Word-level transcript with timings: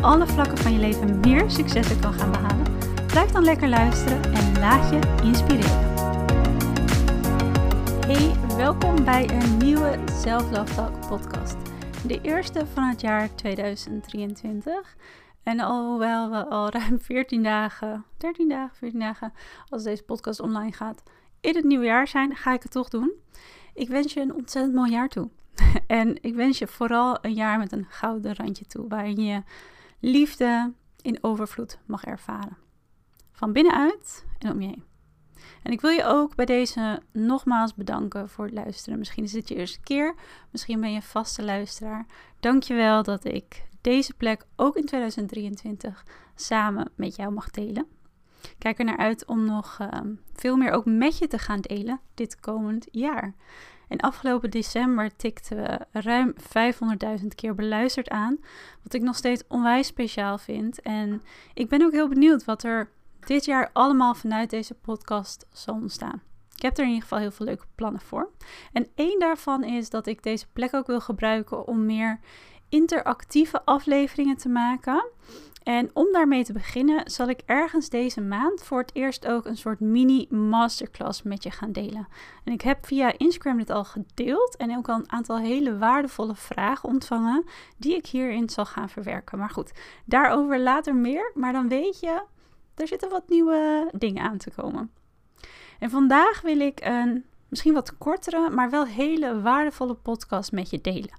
alle 0.00 0.26
vlakken 0.26 0.58
van 0.58 0.72
je 0.72 0.78
leven 0.78 1.20
meer 1.20 1.50
successen 1.50 2.00
kan 2.00 2.12
gaan 2.12 2.30
behalen, 2.30 2.66
blijf 3.06 3.30
dan 3.30 3.44
lekker 3.44 3.68
luisteren 3.68 4.22
en 4.34 4.58
laat 4.58 4.90
je 4.90 5.22
inspireren. 5.22 5.94
Hey, 8.06 8.56
welkom 8.56 9.04
bij 9.04 9.30
een 9.30 9.56
nieuwe 9.56 9.98
Self 10.12 10.44
podcast. 11.08 11.56
De 12.06 12.20
eerste 12.22 12.66
van 12.66 12.82
het 12.82 13.00
jaar 13.00 13.34
2023. 13.34 14.96
En 15.42 15.60
alhoewel 15.60 16.30
we 16.30 16.46
al 16.46 16.70
ruim 16.70 17.00
14 17.00 17.42
dagen, 17.42 18.04
13 18.16 18.48
dagen, 18.48 18.76
14 18.76 19.00
dagen, 19.00 19.32
als 19.68 19.82
deze 19.82 20.02
podcast 20.02 20.40
online 20.40 20.72
gaat, 20.72 21.02
in 21.40 21.56
het 21.56 21.64
nieuwe 21.64 21.84
jaar 21.84 22.08
zijn, 22.08 22.36
ga 22.36 22.52
ik 22.52 22.62
het 22.62 22.72
toch 22.72 22.88
doen. 22.88 23.12
Ik 23.74 23.88
wens 23.88 24.12
je 24.12 24.20
een 24.20 24.34
ontzettend 24.34 24.74
mooi 24.74 24.90
jaar 24.90 25.08
toe. 25.08 25.28
En 25.86 26.22
ik 26.22 26.34
wens 26.34 26.58
je 26.58 26.66
vooral 26.66 27.18
een 27.20 27.34
jaar 27.34 27.58
met 27.58 27.72
een 27.72 27.86
gouden 27.88 28.34
randje 28.34 28.66
toe, 28.66 28.88
waarin 28.88 29.22
je 29.24 29.42
liefde 30.00 30.72
in 31.02 31.18
overvloed 31.20 31.78
mag 31.86 32.04
ervaren. 32.04 32.56
Van 33.32 33.52
binnenuit 33.52 34.26
en 34.38 34.50
om 34.50 34.60
je 34.60 34.66
heen. 34.68 34.84
En 35.62 35.72
ik 35.72 35.80
wil 35.80 35.90
je 35.90 36.04
ook 36.04 36.34
bij 36.34 36.44
deze 36.44 37.02
nogmaals 37.12 37.74
bedanken 37.74 38.28
voor 38.28 38.44
het 38.44 38.54
luisteren. 38.54 38.98
Misschien 38.98 39.24
is 39.24 39.32
dit 39.32 39.48
je 39.48 39.54
eerste 39.54 39.80
keer, 39.80 40.14
misschien 40.50 40.80
ben 40.80 40.92
je 40.92 41.02
vaste 41.02 41.44
luisteraar. 41.44 42.06
Dankjewel 42.40 43.02
dat 43.02 43.24
ik 43.24 43.68
deze 43.80 44.14
plek 44.14 44.46
ook 44.56 44.76
in 44.76 44.84
2023 44.84 46.04
samen 46.34 46.90
met 46.94 47.16
jou 47.16 47.32
mag 47.32 47.50
delen. 47.50 47.86
Kijk 48.58 48.78
er 48.78 48.84
naar 48.84 48.96
uit 48.96 49.26
om 49.26 49.44
nog 49.44 49.78
uh, 49.80 49.88
veel 50.32 50.56
meer 50.56 50.70
ook 50.70 50.84
met 50.84 51.18
je 51.18 51.26
te 51.26 51.38
gaan 51.38 51.60
delen 51.60 52.00
dit 52.14 52.40
komend 52.40 52.86
jaar. 52.90 53.34
En 53.90 54.00
afgelopen 54.00 54.50
december 54.50 55.16
tikten 55.16 55.56
we 55.56 56.00
ruim 56.00 56.34
500.000 57.20 57.26
keer 57.34 57.54
beluisterd 57.54 58.08
aan. 58.08 58.38
Wat 58.82 58.94
ik 58.94 59.02
nog 59.02 59.16
steeds 59.16 59.42
onwijs 59.48 59.86
speciaal 59.86 60.38
vind. 60.38 60.82
En 60.82 61.22
ik 61.54 61.68
ben 61.68 61.82
ook 61.82 61.92
heel 61.92 62.08
benieuwd 62.08 62.44
wat 62.44 62.62
er 62.62 62.90
dit 63.20 63.44
jaar 63.44 63.70
allemaal 63.72 64.14
vanuit 64.14 64.50
deze 64.50 64.74
podcast 64.74 65.46
zal 65.52 65.74
ontstaan. 65.74 66.22
Ik 66.54 66.62
heb 66.62 66.76
er 66.76 66.82
in 66.82 66.88
ieder 66.88 67.02
geval 67.02 67.18
heel 67.18 67.30
veel 67.30 67.46
leuke 67.46 67.66
plannen 67.74 68.00
voor. 68.00 68.30
En 68.72 68.86
één 68.94 69.18
daarvan 69.18 69.64
is 69.64 69.90
dat 69.90 70.06
ik 70.06 70.22
deze 70.22 70.46
plek 70.52 70.74
ook 70.74 70.86
wil 70.86 71.00
gebruiken 71.00 71.66
om 71.66 71.86
meer 71.86 72.20
interactieve 72.68 73.64
afleveringen 73.64 74.36
te 74.36 74.48
maken. 74.48 75.10
En 75.70 75.90
om 75.92 76.12
daarmee 76.12 76.44
te 76.44 76.52
beginnen, 76.52 77.10
zal 77.10 77.28
ik 77.28 77.40
ergens 77.46 77.88
deze 77.88 78.20
maand 78.20 78.62
voor 78.62 78.78
het 78.78 78.90
eerst 78.94 79.26
ook 79.26 79.46
een 79.46 79.56
soort 79.56 79.80
mini 79.80 80.26
masterclass 80.30 81.22
met 81.22 81.42
je 81.42 81.50
gaan 81.50 81.72
delen. 81.72 82.08
En 82.44 82.52
ik 82.52 82.60
heb 82.60 82.86
via 82.86 83.12
Instagram 83.18 83.56
dit 83.56 83.70
al 83.70 83.84
gedeeld 83.84 84.56
en 84.56 84.76
ook 84.76 84.88
al 84.88 84.96
een 84.96 85.12
aantal 85.12 85.38
hele 85.38 85.78
waardevolle 85.78 86.34
vragen 86.34 86.88
ontvangen 86.88 87.44
die 87.76 87.96
ik 87.96 88.06
hierin 88.06 88.48
zal 88.48 88.66
gaan 88.66 88.88
verwerken. 88.88 89.38
Maar 89.38 89.50
goed, 89.50 89.72
daarover 90.04 90.60
later 90.60 90.94
meer. 90.94 91.30
Maar 91.34 91.52
dan 91.52 91.68
weet 91.68 92.00
je, 92.00 92.22
er 92.74 92.88
zitten 92.88 93.10
wat 93.10 93.28
nieuwe 93.28 93.90
dingen 93.92 94.24
aan 94.24 94.38
te 94.38 94.50
komen. 94.50 94.90
En 95.78 95.90
vandaag 95.90 96.40
wil 96.40 96.60
ik 96.60 96.80
een 96.84 97.24
misschien 97.48 97.74
wat 97.74 97.98
kortere, 97.98 98.50
maar 98.50 98.70
wel 98.70 98.86
hele 98.86 99.40
waardevolle 99.40 99.94
podcast 99.94 100.52
met 100.52 100.70
je 100.70 100.80
delen 100.80 101.18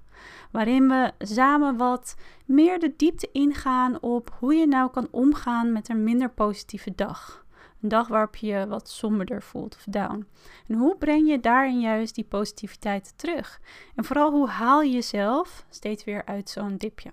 waarin 0.50 0.88
we 0.88 1.12
samen 1.18 1.76
wat 1.76 2.16
meer 2.44 2.78
de 2.78 2.92
diepte 2.96 3.28
ingaan 3.32 4.00
op 4.00 4.36
hoe 4.38 4.54
je 4.54 4.66
nou 4.66 4.90
kan 4.90 5.08
omgaan 5.10 5.72
met 5.72 5.88
een 5.88 6.04
minder 6.04 6.30
positieve 6.30 6.94
dag. 6.94 7.44
Een 7.82 7.88
dag 7.88 8.08
waarop 8.08 8.36
je 8.36 8.46
je 8.46 8.66
wat 8.66 8.88
somberder 8.88 9.42
voelt 9.42 9.74
of 9.74 9.84
down. 9.88 10.26
En 10.68 10.74
hoe 10.74 10.96
breng 10.96 11.28
je 11.28 11.40
daarin 11.40 11.80
juist 11.80 12.14
die 12.14 12.24
positiviteit 12.24 13.12
terug? 13.16 13.60
En 13.94 14.04
vooral 14.04 14.30
hoe 14.30 14.48
haal 14.48 14.82
je 14.82 14.92
jezelf 14.92 15.64
steeds 15.70 16.04
weer 16.04 16.24
uit 16.24 16.50
zo'n 16.50 16.76
dipje? 16.76 17.10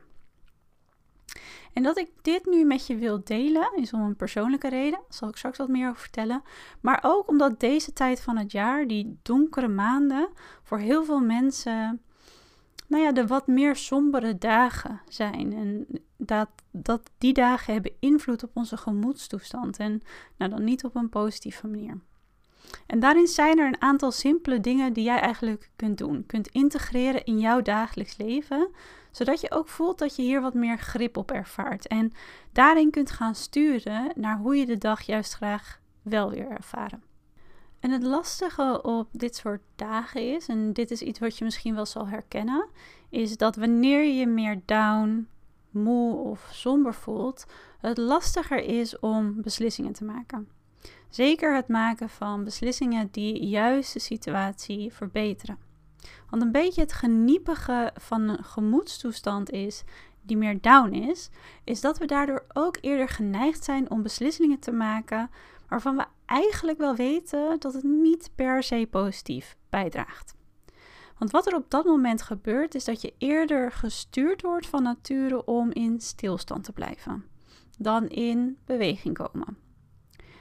En 1.73 1.83
dat 1.83 1.97
ik 1.97 2.09
dit 2.21 2.45
nu 2.45 2.65
met 2.65 2.87
je 2.87 2.95
wil 2.95 3.23
delen 3.23 3.71
is 3.75 3.93
om 3.93 4.01
een 4.01 4.15
persoonlijke 4.15 4.69
reden. 4.69 4.99
Daar 4.99 5.01
zal 5.09 5.29
ik 5.29 5.35
straks 5.35 5.57
wat 5.57 5.67
meer 5.67 5.89
over 5.89 6.01
vertellen. 6.01 6.43
Maar 6.81 6.99
ook 7.01 7.27
omdat 7.27 7.59
deze 7.59 7.93
tijd 7.93 8.21
van 8.21 8.37
het 8.37 8.51
jaar, 8.51 8.87
die 8.87 9.19
donkere 9.21 9.67
maanden, 9.67 10.29
voor 10.63 10.77
heel 10.77 11.03
veel 11.03 11.19
mensen 11.19 12.01
nou 12.89 13.03
ja, 13.03 13.11
de 13.11 13.27
wat 13.27 13.47
meer 13.47 13.75
sombere 13.75 14.37
dagen 14.37 15.01
zijn. 15.07 15.53
En 15.53 15.87
dat, 16.17 16.49
dat 16.71 17.09
die 17.17 17.33
dagen 17.33 17.73
hebben 17.73 17.91
invloed 17.99 18.43
op 18.43 18.51
onze 18.53 18.77
gemoedstoestand. 18.77 19.77
En 19.77 20.01
nou 20.37 20.51
dan 20.51 20.63
niet 20.63 20.83
op 20.83 20.95
een 20.95 21.09
positieve 21.09 21.67
manier. 21.67 21.97
En 22.85 22.99
daarin 22.99 23.27
zijn 23.27 23.59
er 23.59 23.67
een 23.67 23.81
aantal 23.81 24.11
simpele 24.11 24.59
dingen 24.59 24.93
die 24.93 25.03
jij 25.03 25.19
eigenlijk 25.19 25.69
kunt 25.75 25.97
doen. 25.97 26.25
Kunt 26.25 26.47
integreren 26.47 27.23
in 27.23 27.39
jouw 27.39 27.61
dagelijks 27.61 28.17
leven. 28.17 28.69
Zodat 29.11 29.41
je 29.41 29.51
ook 29.51 29.67
voelt 29.67 29.99
dat 29.99 30.15
je 30.15 30.21
hier 30.21 30.41
wat 30.41 30.53
meer 30.53 30.77
grip 30.77 31.17
op 31.17 31.31
ervaart. 31.31 31.87
En 31.87 32.11
daarin 32.51 32.91
kunt 32.91 33.11
gaan 33.11 33.35
sturen 33.35 34.11
naar 34.15 34.37
hoe 34.37 34.55
je 34.55 34.65
de 34.65 34.77
dag 34.77 35.01
juist 35.01 35.33
graag 35.33 35.79
wel 36.01 36.29
weer 36.29 36.49
ervaren. 36.49 37.08
En 37.79 37.91
het 37.91 38.03
lastige 38.03 38.81
op 38.81 39.07
dit 39.11 39.35
soort 39.35 39.61
dagen 39.75 40.35
is, 40.35 40.47
en 40.47 40.73
dit 40.73 40.91
is 40.91 41.01
iets 41.01 41.19
wat 41.19 41.37
je 41.37 41.43
misschien 41.43 41.75
wel 41.75 41.85
zal 41.85 42.07
herkennen, 42.07 42.67
is 43.09 43.37
dat 43.37 43.55
wanneer 43.55 44.03
je 44.03 44.27
meer 44.27 44.61
down, 44.65 45.27
moe 45.69 46.15
of 46.15 46.49
somber 46.51 46.93
voelt, 46.93 47.45
het 47.79 47.97
lastiger 47.97 48.63
is 48.63 48.99
om 48.99 49.41
beslissingen 49.41 49.93
te 49.93 50.03
maken. 50.03 50.47
Zeker 51.09 51.55
het 51.55 51.67
maken 51.67 52.09
van 52.09 52.43
beslissingen 52.43 53.07
die 53.11 53.47
juist 53.47 53.93
de 53.93 53.99
situatie 53.99 54.93
verbeteren. 54.93 55.57
Want 56.29 56.41
een 56.41 56.51
beetje 56.51 56.81
het 56.81 56.93
geniepige 56.93 57.91
van 57.95 58.21
een 58.21 58.43
gemoedstoestand 58.43 59.49
is 59.49 59.83
die 60.21 60.37
meer 60.37 60.61
down 60.61 60.91
is, 60.91 61.29
is 61.63 61.81
dat 61.81 61.97
we 61.97 62.05
daardoor 62.05 62.45
ook 62.53 62.77
eerder 62.81 63.09
geneigd 63.09 63.63
zijn 63.63 63.91
om 63.91 64.01
beslissingen 64.01 64.59
te 64.59 64.71
maken 64.71 65.29
waarvan 65.67 65.95
we 65.95 66.05
eigenlijk 66.29 66.77
wel 66.77 66.95
weten 66.95 67.59
dat 67.59 67.73
het 67.73 67.83
niet 67.83 68.31
per 68.35 68.63
se 68.63 68.87
positief 68.89 69.57
bijdraagt. 69.69 70.35
Want 71.17 71.31
wat 71.31 71.47
er 71.47 71.55
op 71.55 71.69
dat 71.69 71.85
moment 71.85 72.21
gebeurt, 72.21 72.75
is 72.75 72.85
dat 72.85 73.01
je 73.01 73.13
eerder 73.17 73.71
gestuurd 73.71 74.41
wordt 74.41 74.67
van 74.67 74.83
nature 74.83 75.45
om 75.45 75.71
in 75.71 76.01
stilstand 76.01 76.63
te 76.63 76.71
blijven 76.71 77.23
dan 77.79 78.07
in 78.07 78.57
beweging 78.65 79.17
komen. 79.17 79.57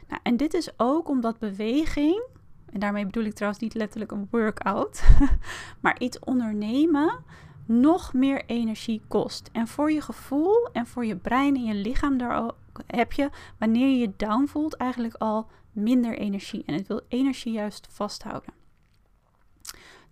Nou, 0.08 0.20
en 0.22 0.36
dit 0.36 0.54
is 0.54 0.70
ook 0.76 1.08
omdat 1.08 1.38
beweging, 1.38 2.26
en 2.72 2.80
daarmee 2.80 3.04
bedoel 3.04 3.24
ik 3.24 3.34
trouwens 3.34 3.62
niet 3.62 3.74
letterlijk 3.74 4.12
een 4.12 4.28
workout, 4.30 5.02
maar 5.82 6.00
iets 6.00 6.18
ondernemen 6.18 7.24
nog 7.66 8.12
meer 8.12 8.44
energie 8.46 9.02
kost. 9.08 9.48
En 9.52 9.68
voor 9.68 9.92
je 9.92 10.00
gevoel 10.00 10.68
en 10.72 10.86
voor 10.86 11.04
je 11.04 11.16
brein 11.16 11.54
en 11.54 11.64
je 11.64 11.74
lichaam 11.74 12.18
daar 12.18 12.50
heb 12.86 13.12
je, 13.12 13.30
wanneer 13.58 13.88
je 13.88 13.98
je 13.98 14.12
down 14.16 14.46
voelt, 14.46 14.76
eigenlijk 14.76 15.14
al 15.14 15.46
minder 15.78 16.18
energie. 16.18 16.62
En 16.66 16.74
het 16.74 16.86
wil 16.86 17.00
energie 17.08 17.52
juist 17.52 17.86
vasthouden. 17.90 18.52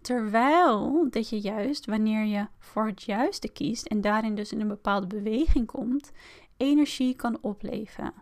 Terwijl 0.01 1.07
dat 1.11 1.29
je 1.29 1.41
juist, 1.41 1.87
wanneer 1.87 2.25
je 2.25 2.47
voor 2.59 2.87
het 2.87 3.03
juiste 3.03 3.49
kiest 3.49 3.87
en 3.87 4.01
daarin 4.01 4.35
dus 4.35 4.53
in 4.53 4.61
een 4.61 4.69
bepaalde 4.69 5.07
beweging 5.07 5.67
komt, 5.67 6.13
energie 6.57 7.17
kan 7.17 7.39
opleveren. 7.41 8.13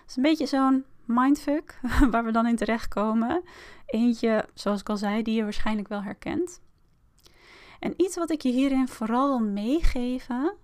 Het 0.00 0.08
is 0.08 0.16
een 0.16 0.22
beetje 0.22 0.46
zo'n 0.46 0.84
mindfuck 1.04 1.80
waar 2.10 2.24
we 2.24 2.32
dan 2.32 2.46
in 2.46 2.56
terechtkomen. 2.56 3.42
Eentje, 3.86 4.48
zoals 4.54 4.80
ik 4.80 4.88
al 4.88 4.96
zei, 4.96 5.22
die 5.22 5.34
je 5.34 5.42
waarschijnlijk 5.42 5.88
wel 5.88 6.02
herkent. 6.02 6.60
En 7.80 7.94
iets 7.96 8.16
wat 8.16 8.30
ik 8.30 8.40
je 8.40 8.50
hierin 8.50 8.88
vooral 8.88 9.28
wil 9.28 9.48
meegeven, 9.48 10.56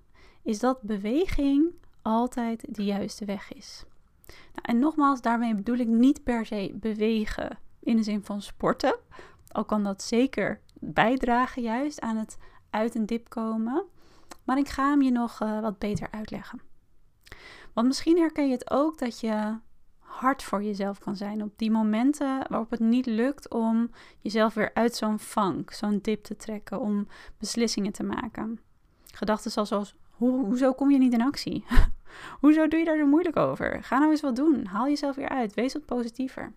is 0.42 0.58
dat 0.58 0.82
beweging 0.82 1.74
altijd 2.02 2.64
de 2.68 2.84
juiste 2.84 3.24
weg 3.24 3.52
is. 3.52 3.84
Nou, 4.26 4.62
en 4.62 4.78
nogmaals, 4.78 5.20
daarmee 5.20 5.54
bedoel 5.54 5.76
ik 5.76 5.88
niet 5.88 6.22
per 6.22 6.46
se 6.46 6.74
bewegen 6.74 7.58
in 7.80 7.96
de 7.96 8.02
zin 8.02 8.24
van 8.24 8.42
sporten. 8.42 8.96
Al 9.48 9.64
kan 9.64 9.84
dat 9.84 10.02
zeker 10.02 10.60
bijdragen 10.80 11.62
juist 11.62 12.00
aan 12.00 12.16
het 12.16 12.38
uit 12.70 12.94
een 12.94 13.06
dip 13.06 13.28
komen. 13.28 13.84
Maar 14.44 14.58
ik 14.58 14.68
ga 14.68 14.88
hem 14.88 15.02
je 15.02 15.10
nog 15.10 15.42
uh, 15.42 15.60
wat 15.60 15.78
beter 15.78 16.08
uitleggen. 16.10 16.60
Want 17.72 17.86
misschien 17.86 18.18
herken 18.18 18.46
je 18.46 18.52
het 18.52 18.70
ook 18.70 18.98
dat 18.98 19.20
je 19.20 19.58
hard 19.98 20.42
voor 20.42 20.62
jezelf 20.62 20.98
kan 20.98 21.16
zijn 21.16 21.42
op 21.42 21.52
die 21.56 21.70
momenten 21.70 22.44
waarop 22.48 22.70
het 22.70 22.80
niet 22.80 23.06
lukt 23.06 23.50
om 23.50 23.90
jezelf 24.20 24.54
weer 24.54 24.74
uit 24.74 24.94
zo'n 24.94 25.18
funk, 25.18 25.72
zo'n 25.72 25.98
dip 26.02 26.24
te 26.24 26.36
trekken, 26.36 26.80
om 26.80 27.06
beslissingen 27.38 27.92
te 27.92 28.02
maken. 28.02 28.60
Gedachten 29.14 29.50
zoals, 29.50 29.96
hoe, 30.10 30.44
hoezo 30.44 30.72
kom 30.72 30.90
je 30.90 30.98
niet 30.98 31.12
in 31.12 31.22
actie? 31.22 31.64
Hoezo 32.40 32.68
doe 32.68 32.78
je 32.78 32.84
daar 32.84 32.98
zo 32.98 33.06
moeilijk 33.06 33.36
over? 33.36 33.82
Ga 33.82 33.98
nou 33.98 34.10
eens 34.10 34.20
wat 34.20 34.36
doen. 34.36 34.66
Haal 34.66 34.88
jezelf 34.88 35.16
weer 35.16 35.28
uit. 35.28 35.54
Wees 35.54 35.72
wat 35.72 35.84
positiever. 35.84 36.52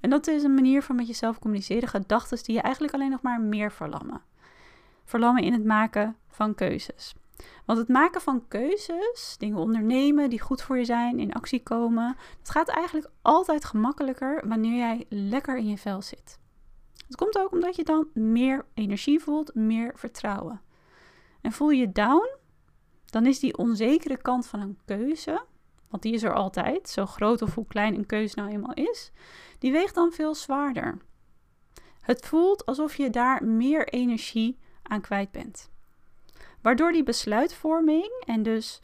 En 0.00 0.10
dat 0.10 0.26
is 0.26 0.42
een 0.42 0.54
manier 0.54 0.82
van 0.82 0.96
met 0.96 1.06
jezelf 1.06 1.38
communiceren. 1.38 1.88
Gedachten 1.88 2.42
die 2.42 2.54
je 2.54 2.60
eigenlijk 2.60 2.94
alleen 2.94 3.10
nog 3.10 3.22
maar 3.22 3.40
meer 3.40 3.72
verlammen. 3.72 4.20
Verlammen 5.04 5.42
in 5.42 5.52
het 5.52 5.64
maken 5.64 6.16
van 6.28 6.54
keuzes. 6.54 7.14
Want 7.64 7.78
het 7.78 7.88
maken 7.88 8.20
van 8.20 8.48
keuzes, 8.48 9.34
dingen 9.38 9.58
ondernemen 9.58 10.30
die 10.30 10.40
goed 10.40 10.62
voor 10.62 10.78
je 10.78 10.84
zijn, 10.84 11.18
in 11.18 11.32
actie 11.32 11.62
komen, 11.62 12.16
dat 12.38 12.50
gaat 12.50 12.68
eigenlijk 12.68 13.10
altijd 13.22 13.64
gemakkelijker 13.64 14.48
wanneer 14.48 14.76
jij 14.76 15.06
lekker 15.08 15.56
in 15.56 15.68
je 15.68 15.78
vel 15.78 16.02
zit. 16.02 16.38
Het 17.06 17.16
komt 17.16 17.38
ook 17.38 17.52
omdat 17.52 17.76
je 17.76 17.84
dan 17.84 18.08
meer 18.14 18.64
energie 18.74 19.20
voelt, 19.20 19.54
meer 19.54 19.92
vertrouwen. 19.94 20.60
En 21.40 21.52
voel 21.52 21.70
je 21.70 21.92
down, 21.92 22.28
dan 23.12 23.26
is 23.26 23.38
die 23.38 23.56
onzekere 23.56 24.16
kant 24.16 24.46
van 24.46 24.60
een 24.60 24.78
keuze, 24.84 25.44
want 25.88 26.02
die 26.02 26.12
is 26.12 26.22
er 26.22 26.34
altijd, 26.34 26.88
zo 26.88 27.06
groot 27.06 27.42
of 27.42 27.54
hoe 27.54 27.66
klein 27.66 27.94
een 27.94 28.06
keuze 28.06 28.38
nou 28.38 28.50
eenmaal 28.50 28.74
is, 28.74 29.10
die 29.58 29.72
weegt 29.72 29.94
dan 29.94 30.12
veel 30.12 30.34
zwaarder. 30.34 30.98
Het 32.00 32.26
voelt 32.26 32.66
alsof 32.66 32.96
je 32.96 33.10
daar 33.10 33.44
meer 33.44 33.88
energie 33.88 34.58
aan 34.82 35.00
kwijt 35.00 35.30
bent. 35.30 35.70
Waardoor 36.60 36.92
die 36.92 37.02
besluitvorming 37.02 38.22
en 38.26 38.42
dus 38.42 38.80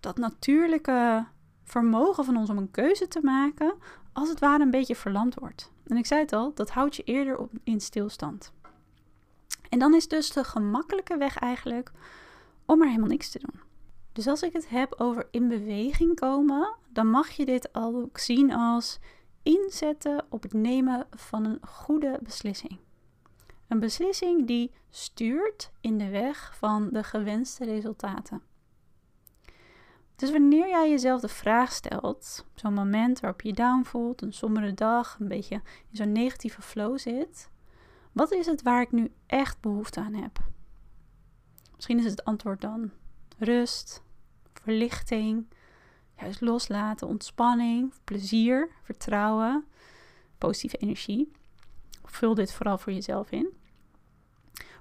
dat 0.00 0.16
natuurlijke 0.16 1.26
vermogen 1.64 2.24
van 2.24 2.36
ons 2.36 2.50
om 2.50 2.58
een 2.58 2.70
keuze 2.70 3.08
te 3.08 3.20
maken, 3.22 3.74
als 4.12 4.28
het 4.28 4.38
ware 4.38 4.62
een 4.62 4.70
beetje 4.70 4.96
verlamd 4.96 5.34
wordt. 5.34 5.72
En 5.86 5.96
ik 5.96 6.06
zei 6.06 6.20
het 6.20 6.32
al, 6.32 6.54
dat 6.54 6.70
houdt 6.70 6.96
je 6.96 7.02
eerder 7.02 7.38
op, 7.38 7.52
in 7.64 7.80
stilstand. 7.80 8.52
En 9.68 9.78
dan 9.78 9.94
is 9.94 10.08
dus 10.08 10.30
de 10.30 10.44
gemakkelijke 10.44 11.16
weg 11.16 11.38
eigenlijk 11.38 11.92
om 12.68 12.80
er 12.80 12.88
helemaal 12.88 13.08
niks 13.08 13.30
te 13.30 13.38
doen. 13.38 13.60
Dus 14.12 14.26
als 14.26 14.42
ik 14.42 14.52
het 14.52 14.68
heb 14.68 14.94
over 14.96 15.28
in 15.30 15.48
beweging 15.48 16.14
komen, 16.14 16.76
dan 16.92 17.06
mag 17.10 17.30
je 17.30 17.44
dit 17.44 17.68
ook 17.72 18.18
zien 18.18 18.52
als 18.52 18.98
inzetten 19.42 20.26
op 20.28 20.42
het 20.42 20.52
nemen 20.52 21.06
van 21.10 21.44
een 21.44 21.58
goede 21.62 22.18
beslissing. 22.22 22.78
Een 23.68 23.80
beslissing 23.80 24.46
die 24.46 24.72
stuurt 24.90 25.70
in 25.80 25.98
de 25.98 26.08
weg 26.08 26.56
van 26.56 26.88
de 26.92 27.02
gewenste 27.02 27.64
resultaten. 27.64 28.42
Dus 30.16 30.30
wanneer 30.30 30.68
jij 30.68 30.90
jezelf 30.90 31.20
de 31.20 31.28
vraag 31.28 31.72
stelt, 31.72 32.46
zo'n 32.54 32.74
moment 32.74 33.20
waarop 33.20 33.40
je 33.40 33.48
je 33.48 33.54
down 33.54 33.84
voelt, 33.84 34.22
een 34.22 34.32
sombere 34.32 34.74
dag, 34.74 35.16
een 35.20 35.28
beetje 35.28 35.62
in 35.90 35.96
zo'n 35.96 36.12
negatieve 36.12 36.62
flow 36.62 36.98
zit, 36.98 37.50
wat 38.12 38.32
is 38.32 38.46
het 38.46 38.62
waar 38.62 38.80
ik 38.80 38.92
nu 38.92 39.12
echt 39.26 39.60
behoefte 39.60 40.00
aan 40.00 40.14
heb? 40.14 40.38
Misschien 41.78 41.98
is 41.98 42.04
het 42.04 42.24
antwoord 42.24 42.60
dan 42.60 42.90
rust, 43.38 44.02
verlichting, 44.52 45.46
juist 46.16 46.40
loslaten, 46.40 47.06
ontspanning, 47.06 47.92
plezier, 48.04 48.70
vertrouwen, 48.82 49.64
positieve 50.38 50.76
energie. 50.76 51.32
Vul 52.04 52.34
dit 52.34 52.52
vooral 52.52 52.78
voor 52.78 52.92
jezelf 52.92 53.30
in. 53.30 53.48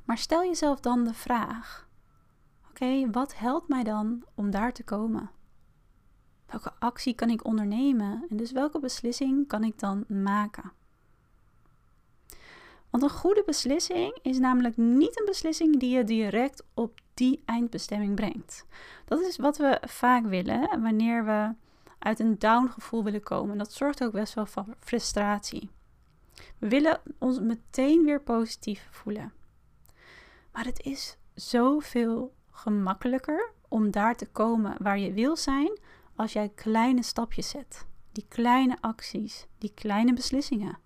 Maar 0.04 0.18
stel 0.18 0.44
jezelf 0.44 0.80
dan 0.80 1.04
de 1.04 1.14
vraag: 1.14 1.88
oké, 2.70 3.10
wat 3.12 3.38
helpt 3.38 3.68
mij 3.68 3.84
dan 3.84 4.24
om 4.36 4.52
daar 4.52 4.74
te 4.74 4.84
komen? 4.84 5.32
Welke 6.46 6.74
actie 6.80 7.14
kan 7.14 7.30
ik 7.30 7.46
ondernemen 7.46 8.26
en 8.30 8.38
dus 8.38 8.52
welke 8.52 8.80
beslissing 8.80 9.48
kan 9.48 9.64
ik 9.64 9.80
dan 9.80 10.06
maken? 10.08 10.72
Want 12.98 13.12
een 13.12 13.18
goede 13.18 13.44
beslissing 13.46 14.18
is 14.22 14.40
namelijk 14.40 14.78
niet 14.78 15.20
een 15.20 15.26
beslissing 15.26 15.80
die 15.80 15.90
je 15.90 16.04
direct 16.04 16.64
op 16.74 17.00
die 17.14 17.42
eindbestemming 17.46 18.16
brengt. 18.16 18.66
Dat 19.06 19.22
is 19.22 19.38
wat 19.38 19.58
we 19.58 19.82
vaak 19.82 20.26
willen 20.26 20.82
wanneer 20.82 21.26
we 21.26 21.54
uit 22.00 22.20
een 22.20 22.40
down 22.40 22.68
gevoel 22.68 23.04
willen 23.04 23.24
komen. 23.24 23.58
Dat 23.58 23.74
zorgt 23.74 24.04
ook 24.04 24.12
best 24.12 24.34
wel 24.34 24.46
voor 24.46 24.66
frustratie. 24.80 25.70
We 26.58 26.68
willen 26.68 27.02
ons 27.18 27.40
meteen 27.40 28.04
weer 28.04 28.22
positief 28.22 28.88
voelen. 28.92 29.34
Maar 30.52 30.66
het 30.66 30.82
is 30.84 31.18
zoveel 31.34 32.34
gemakkelijker 32.52 33.52
om 33.68 33.92
daar 33.92 34.16
te 34.16 34.28
komen 34.28 34.76
waar 34.80 35.00
je 35.00 35.14
wil 35.14 35.36
zijn 35.36 35.80
als 36.16 36.34
jij 36.34 36.52
kleine 36.56 37.04
stapjes 37.04 37.50
zet. 37.50 37.86
Die 38.12 38.26
kleine 38.28 38.78
acties, 38.82 39.48
die 39.58 39.72
kleine 39.74 40.14
beslissingen. 40.14 40.86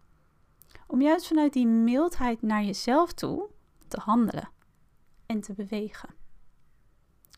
Om 0.91 1.01
juist 1.01 1.27
vanuit 1.27 1.53
die 1.53 1.67
mildheid 1.67 2.41
naar 2.41 2.63
jezelf 2.63 3.13
toe 3.13 3.49
te 3.87 3.99
handelen 3.99 4.49
en 5.25 5.41
te 5.41 5.53
bewegen. 5.53 6.09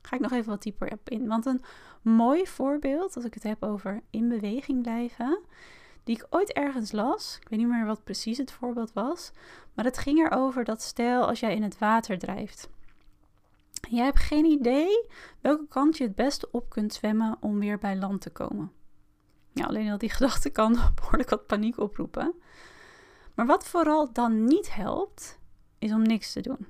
Ga 0.02 0.16
ik 0.16 0.22
nog 0.22 0.32
even 0.32 0.50
wat 0.50 0.64
dieper 0.64 0.92
op 0.92 1.10
in. 1.10 1.28
Want 1.28 1.46
een 1.46 1.64
mooi 2.02 2.48
voorbeeld, 2.48 3.16
als 3.16 3.26
ik 3.26 3.34
het 3.34 3.44
heb 3.44 3.64
over 3.64 4.02
in 4.10 4.30
beweging 4.30 4.82
blijven, 4.82 5.40
die 6.04 6.16
ik 6.16 6.28
ooit 6.30 6.52
ergens 6.52 6.92
las. 6.92 7.38
Ik 7.42 7.50
weet 7.50 7.60
niet 7.60 7.68
meer 7.68 7.86
wat 7.86 8.04
precies 8.04 8.38
het 8.38 8.52
voorbeeld 8.52 8.94
was. 8.94 9.32
Maar 9.74 9.86
het 9.86 9.98
ging 9.98 10.20
erover 10.20 10.64
dat 10.64 10.82
stel 10.82 11.28
als 11.28 11.40
jij 11.40 11.56
in 11.56 11.64
het 11.64 11.78
water 11.78 12.20
drijft. 12.20 12.70
Jij 13.90 14.06
hebt 14.06 14.20
geen 14.20 14.46
idee 14.46 15.08
welke 15.42 15.68
kant 15.68 15.98
je 15.98 16.04
het 16.04 16.16
beste 16.16 16.48
op 16.52 16.70
kunt 16.70 16.94
zwemmen 16.94 17.38
om 17.40 17.60
weer 17.60 17.78
bij 17.78 17.98
land 17.98 18.22
te 18.22 18.30
komen. 18.30 18.72
Ja, 19.52 19.66
alleen 19.66 19.92
al 19.92 19.98
die 19.98 20.10
gedachte 20.18 20.50
kan 20.50 20.78
behoorlijk 20.96 21.30
wat 21.30 21.48
paniek 21.48 21.78
oproepen. 21.80 22.34
Maar 23.36 23.46
wat 23.46 23.68
vooral 23.68 24.14
dan 24.14 24.46
niet 24.46 24.76
helpt, 24.76 25.40
is 25.80 25.92
om 25.92 26.02
niks 26.02 26.34
te 26.34 26.42
doen. 26.42 26.68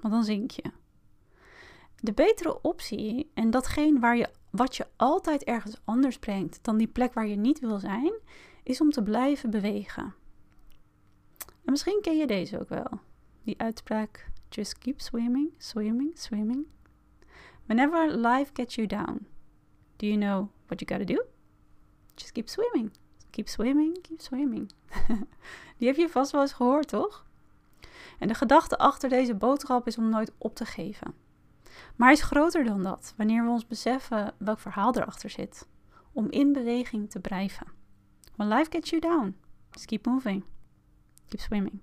Want 0.00 0.14
dan 0.14 0.24
zink 0.24 0.50
je. 0.50 0.70
De 2.00 2.12
betere 2.12 2.62
optie 2.62 3.30
en 3.34 3.50
datgene 3.50 3.98
waar 3.98 4.16
je, 4.16 4.28
wat 4.50 4.76
je 4.76 4.86
altijd 4.96 5.44
ergens 5.44 5.76
anders 5.84 6.18
brengt 6.18 6.58
dan 6.64 6.76
die 6.76 6.88
plek 6.88 7.14
waar 7.14 7.26
je 7.26 7.36
niet 7.36 7.60
wil 7.60 7.78
zijn, 7.78 8.12
is 8.62 8.80
om 8.80 8.90
te 8.90 9.02
blijven 9.02 9.50
bewegen. 9.50 10.14
En 11.38 11.76
misschien 11.76 11.98
ken 12.02 12.16
je 12.16 12.26
deze 12.26 12.60
ook 12.60 12.68
wel. 12.68 13.00
Die 13.42 13.60
uitspraak: 13.60 14.30
Just 14.48 14.78
keep 14.78 15.00
swimming, 15.00 15.50
swimming, 15.58 16.18
swimming. 16.18 16.66
Whenever 17.66 18.16
life 18.16 18.50
gets 18.54 18.74
you 18.74 18.86
down, 18.86 19.26
do 19.96 20.06
you 20.06 20.18
know 20.18 20.48
what 20.66 20.80
you 20.80 20.98
gotta 20.98 21.14
do? 21.14 21.24
Just 22.14 22.32
keep 22.32 22.48
swimming. 22.48 22.90
Keep 23.30 23.48
swimming, 23.48 24.00
keep 24.02 24.20
swimming. 24.20 24.70
Die 25.78 25.88
heb 25.88 25.96
je 25.96 26.08
vast 26.08 26.32
wel 26.32 26.40
eens 26.40 26.52
gehoord, 26.52 26.88
toch? 26.88 27.26
En 28.18 28.28
de 28.28 28.34
gedachte 28.34 28.78
achter 28.78 29.08
deze 29.08 29.34
boodschap 29.34 29.86
is 29.86 29.98
om 29.98 30.08
nooit 30.08 30.32
op 30.38 30.54
te 30.54 30.64
geven. 30.64 31.14
Maar 31.96 32.08
hij 32.08 32.16
is 32.16 32.22
groter 32.22 32.64
dan 32.64 32.82
dat, 32.82 33.14
wanneer 33.16 33.44
we 33.44 33.50
ons 33.50 33.66
beseffen 33.66 34.34
welk 34.38 34.58
verhaal 34.58 34.96
erachter 34.96 35.30
zit. 35.30 35.68
Om 36.12 36.30
in 36.30 36.52
beweging 36.52 37.10
te 37.10 37.20
blijven. 37.20 37.66
When 38.36 38.48
life 38.48 38.70
gets 38.70 38.90
you 38.90 39.02
down, 39.02 39.36
just 39.70 39.86
keep 39.86 40.06
moving. 40.06 40.44
Keep 41.28 41.40
swimming. 41.40 41.80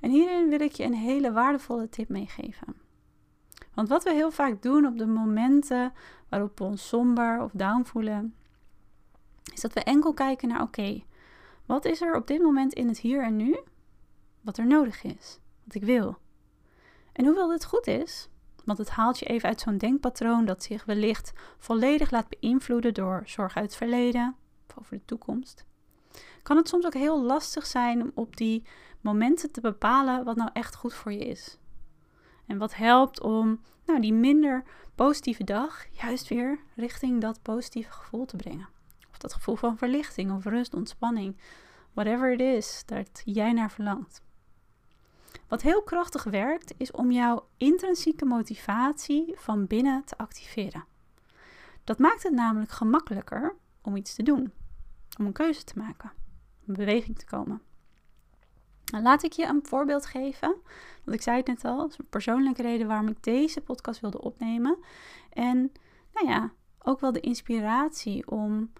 En 0.00 0.10
hierin 0.10 0.48
wil 0.48 0.60
ik 0.60 0.72
je 0.72 0.84
een 0.84 0.94
hele 0.94 1.32
waardevolle 1.32 1.88
tip 1.88 2.08
meegeven. 2.08 2.76
Want 3.74 3.88
wat 3.88 4.04
we 4.04 4.12
heel 4.12 4.30
vaak 4.30 4.62
doen 4.62 4.86
op 4.86 4.98
de 4.98 5.06
momenten 5.06 5.92
waarop 6.28 6.58
we 6.58 6.64
ons 6.64 6.88
somber 6.88 7.42
of 7.42 7.50
down 7.52 7.84
voelen, 7.84 8.34
is 9.52 9.60
dat 9.60 9.72
we 9.72 9.82
enkel 9.82 10.14
kijken 10.14 10.48
naar: 10.48 10.62
oké, 10.62 11.02
wat 11.66 11.84
is 11.84 12.00
er 12.00 12.16
op 12.16 12.26
dit 12.26 12.42
moment 12.42 12.72
in 12.72 12.88
het 12.88 12.98
hier 12.98 13.22
en 13.22 13.36
nu 13.36 13.58
wat 14.40 14.58
er 14.58 14.66
nodig 14.66 15.02
is, 15.02 15.38
wat 15.64 15.74
ik 15.74 15.84
wil. 15.84 16.18
En 17.12 17.24
hoewel 17.24 17.48
dit 17.48 17.64
goed 17.64 17.86
is, 17.86 18.28
want 18.64 18.78
het 18.78 18.90
haalt 18.90 19.18
je 19.18 19.24
even 19.24 19.48
uit 19.48 19.60
zo'n 19.60 19.78
denkpatroon 19.78 20.44
dat 20.44 20.62
zich 20.62 20.84
wellicht 20.84 21.32
volledig 21.58 22.10
laat 22.10 22.28
beïnvloeden 22.28 22.94
door 22.94 23.22
zorg 23.24 23.56
uit 23.56 23.64
het 23.64 23.76
verleden 23.76 24.36
of 24.68 24.78
over 24.78 24.96
de 24.96 25.04
toekomst, 25.04 25.64
kan 26.42 26.56
het 26.56 26.68
soms 26.68 26.86
ook 26.86 26.94
heel 26.94 27.22
lastig 27.22 27.66
zijn 27.66 28.02
om 28.02 28.10
op 28.14 28.36
die 28.36 28.66
momenten 29.00 29.52
te 29.52 29.60
bepalen 29.60 30.24
wat 30.24 30.36
nou 30.36 30.50
echt 30.52 30.74
goed 30.74 30.94
voor 30.94 31.12
je 31.12 31.26
is. 31.26 31.58
En 32.46 32.58
wat 32.58 32.74
helpt 32.74 33.20
om 33.20 33.60
nou, 33.86 34.00
die 34.00 34.12
minder 34.12 34.64
positieve 34.94 35.44
dag 35.44 35.86
juist 35.90 36.28
weer 36.28 36.58
richting 36.76 37.20
dat 37.20 37.42
positieve 37.42 37.92
gevoel 37.92 38.24
te 38.24 38.36
brengen. 38.36 38.68
Dat 39.18 39.34
gevoel 39.34 39.54
van 39.54 39.78
verlichting 39.78 40.32
of 40.32 40.44
rust, 40.44 40.74
ontspanning, 40.74 41.36
whatever 41.92 42.32
it 42.32 42.40
is 42.40 42.82
dat 42.86 43.22
jij 43.24 43.52
naar 43.52 43.70
verlangt. 43.70 44.22
Wat 45.48 45.62
heel 45.62 45.82
krachtig 45.82 46.24
werkt, 46.24 46.74
is 46.76 46.90
om 46.90 47.10
jouw 47.10 47.48
intrinsieke 47.56 48.24
motivatie 48.24 49.34
van 49.36 49.66
binnen 49.66 50.04
te 50.04 50.18
activeren. 50.18 50.84
Dat 51.84 51.98
maakt 51.98 52.22
het 52.22 52.32
namelijk 52.32 52.70
gemakkelijker 52.70 53.54
om 53.82 53.96
iets 53.96 54.14
te 54.14 54.22
doen, 54.22 54.52
om 55.18 55.26
een 55.26 55.32
keuze 55.32 55.64
te 55.64 55.78
maken, 55.78 56.12
om 56.66 56.74
beweging 56.74 57.18
te 57.18 57.26
komen. 57.26 57.62
Nou, 58.84 59.02
laat 59.02 59.22
ik 59.22 59.32
je 59.32 59.46
een 59.46 59.66
voorbeeld 59.66 60.06
geven. 60.06 60.54
Want 61.04 61.16
ik 61.16 61.22
zei 61.22 61.36
het 61.36 61.46
net 61.46 61.64
al, 61.64 61.86
is 61.86 61.98
een 61.98 62.08
persoonlijke 62.08 62.62
reden 62.62 62.86
waarom 62.86 63.08
ik 63.08 63.22
deze 63.22 63.60
podcast 63.60 64.00
wilde 64.00 64.20
opnemen. 64.20 64.78
En 65.30 65.72
nou 66.12 66.28
ja, 66.28 66.52
ook 66.78 67.00
wel 67.00 67.12
de 67.12 67.20
inspiratie 67.20 68.30
om 68.30 68.72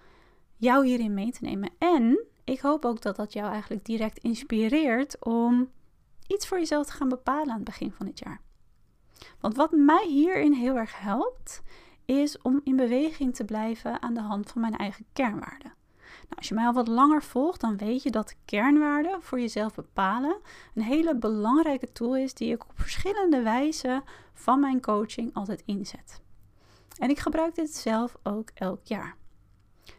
jou 0.58 0.86
hierin 0.86 1.14
mee 1.14 1.30
te 1.30 1.44
nemen. 1.44 1.70
En 1.78 2.24
ik 2.44 2.60
hoop 2.60 2.84
ook 2.84 3.02
dat 3.02 3.16
dat 3.16 3.32
jou 3.32 3.50
eigenlijk 3.50 3.84
direct 3.84 4.18
inspireert 4.18 5.24
om 5.24 5.70
iets 6.26 6.46
voor 6.46 6.58
jezelf 6.58 6.86
te 6.86 6.92
gaan 6.92 7.08
bepalen 7.08 7.48
aan 7.48 7.54
het 7.54 7.64
begin 7.64 7.92
van 7.92 8.06
dit 8.06 8.18
jaar. 8.18 8.40
Want 9.40 9.56
wat 9.56 9.70
mij 9.70 10.06
hierin 10.06 10.52
heel 10.52 10.76
erg 10.76 11.00
helpt, 11.00 11.62
is 12.04 12.42
om 12.42 12.60
in 12.64 12.76
beweging 12.76 13.34
te 13.34 13.44
blijven 13.44 14.02
aan 14.02 14.14
de 14.14 14.20
hand 14.20 14.50
van 14.50 14.60
mijn 14.60 14.76
eigen 14.76 15.04
kernwaarden. 15.12 15.76
Nou, 15.98 16.36
als 16.36 16.48
je 16.48 16.54
mij 16.54 16.66
al 16.66 16.72
wat 16.72 16.88
langer 16.88 17.22
volgt, 17.22 17.60
dan 17.60 17.76
weet 17.76 18.02
je 18.02 18.10
dat 18.10 18.34
kernwaarden 18.44 19.22
voor 19.22 19.40
jezelf 19.40 19.74
bepalen 19.74 20.36
een 20.74 20.82
hele 20.82 21.16
belangrijke 21.16 21.92
tool 21.92 22.16
is 22.16 22.34
die 22.34 22.52
ik 22.52 22.64
op 22.64 22.72
verschillende 22.74 23.42
wijzen 23.42 24.02
van 24.34 24.60
mijn 24.60 24.80
coaching 24.80 25.34
altijd 25.34 25.62
inzet. 25.66 26.20
En 26.98 27.10
ik 27.10 27.18
gebruik 27.18 27.54
dit 27.54 27.74
zelf 27.74 28.16
ook 28.22 28.50
elk 28.54 28.80
jaar. 28.84 29.16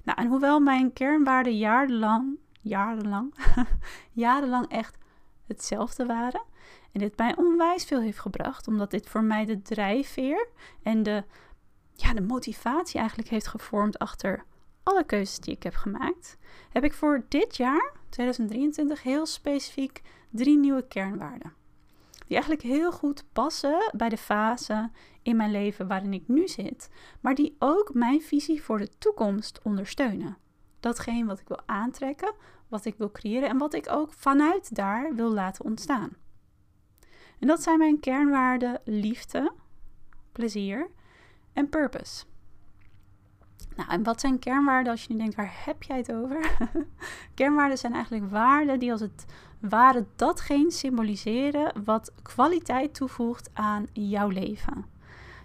Nou, 0.04 0.22
en 0.22 0.28
hoewel 0.28 0.60
mijn 0.60 0.94
kernwaarden 0.94 1.58
jarenlang, 1.58 2.38
jarenlang, 2.62 3.36
jarenlang 4.12 4.68
echt 4.68 4.98
hetzelfde 5.48 6.06
waren, 6.06 6.44
en 6.92 7.00
dit 7.00 7.18
mij 7.18 7.36
onwijs 7.36 7.86
veel 7.86 8.02
heeft 8.02 8.20
gebracht, 8.20 8.68
omdat 8.68 8.92
dit 8.92 9.10
voor 9.10 9.24
mij 9.24 9.46
de 9.46 9.62
drijfveer 9.62 10.48
en 10.84 11.04
de, 11.04 11.24
ja, 11.94 12.14
de 12.14 12.22
motivatie 12.22 13.00
eigenlijk 13.00 13.30
heeft 13.30 13.48
gevormd 13.48 14.00
achter 14.00 14.44
alle 14.84 15.06
keuzes 15.06 15.40
die 15.40 15.56
ik 15.56 15.64
heb 15.64 15.76
gemaakt, 15.76 16.38
heb 16.70 16.84
ik 16.84 16.94
voor 16.94 17.26
dit 17.28 17.58
jaar, 17.58 17.94
2023, 18.10 19.04
heel 19.04 19.26
specifiek 19.26 20.02
drie 20.30 20.58
nieuwe 20.58 20.88
kernwaarden. 20.88 21.59
Die 22.30 22.38
eigenlijk 22.38 22.68
heel 22.68 22.92
goed 22.92 23.24
passen 23.34 23.92
bij 23.96 24.10
de 24.10 24.18
fase 24.18 24.90
in 25.22 25.36
mijn 25.36 25.52
leven 25.52 25.88
waarin 25.88 26.14
ik 26.14 26.28
nu 26.28 26.48
zit, 26.48 26.90
maar 27.20 27.36
die 27.36 27.56
ook 27.60 27.94
mijn 27.94 28.22
visie 28.22 28.64
voor 28.64 28.78
de 28.78 28.98
toekomst 28.98 29.62
ondersteunen. 29.64 30.38
Datgene 30.80 31.26
wat 31.26 31.40
ik 31.40 31.48
wil 31.48 31.62
aantrekken, 31.66 32.34
wat 32.68 32.86
ik 32.86 32.96
wil 32.98 33.12
creëren 33.12 33.50
en 33.50 33.58
wat 33.58 33.74
ik 33.74 33.90
ook 33.90 34.14
vanuit 34.14 34.76
daar 34.76 35.16
wil 35.16 35.32
laten 35.32 35.66
ontstaan. 35.66 36.12
En 37.40 37.48
dat 37.48 37.64
zijn 37.64 37.78
mijn 37.78 38.00
kernwaarden 38.00 38.82
liefde, 38.84 39.52
plezier 40.32 40.90
en 41.54 41.70
purpose. 41.70 42.26
Nou, 43.76 43.90
en 43.90 44.04
wat 44.04 44.20
zijn 44.20 44.40
kernwaarden 44.40 44.92
als 44.92 45.04
je 45.04 45.14
nu 45.14 45.20
denkt, 45.20 45.36
waar 45.36 45.62
heb 45.66 45.84
jij 45.84 45.98
het 45.98 46.14
over? 46.14 46.58
kernwaarden 47.34 47.78
zijn 47.78 47.94
eigenlijk 47.94 48.30
waarden 48.32 48.80
die 48.80 48.92
als 48.92 49.02
het 49.02 49.26
ware 49.60 50.06
datgene 50.16 50.72
symboliseren 50.72 51.84
wat 51.84 52.12
kwaliteit 52.22 52.94
toevoegt 52.94 53.50
aan 53.54 53.88
jouw 53.94 54.30
leven. 54.30 54.86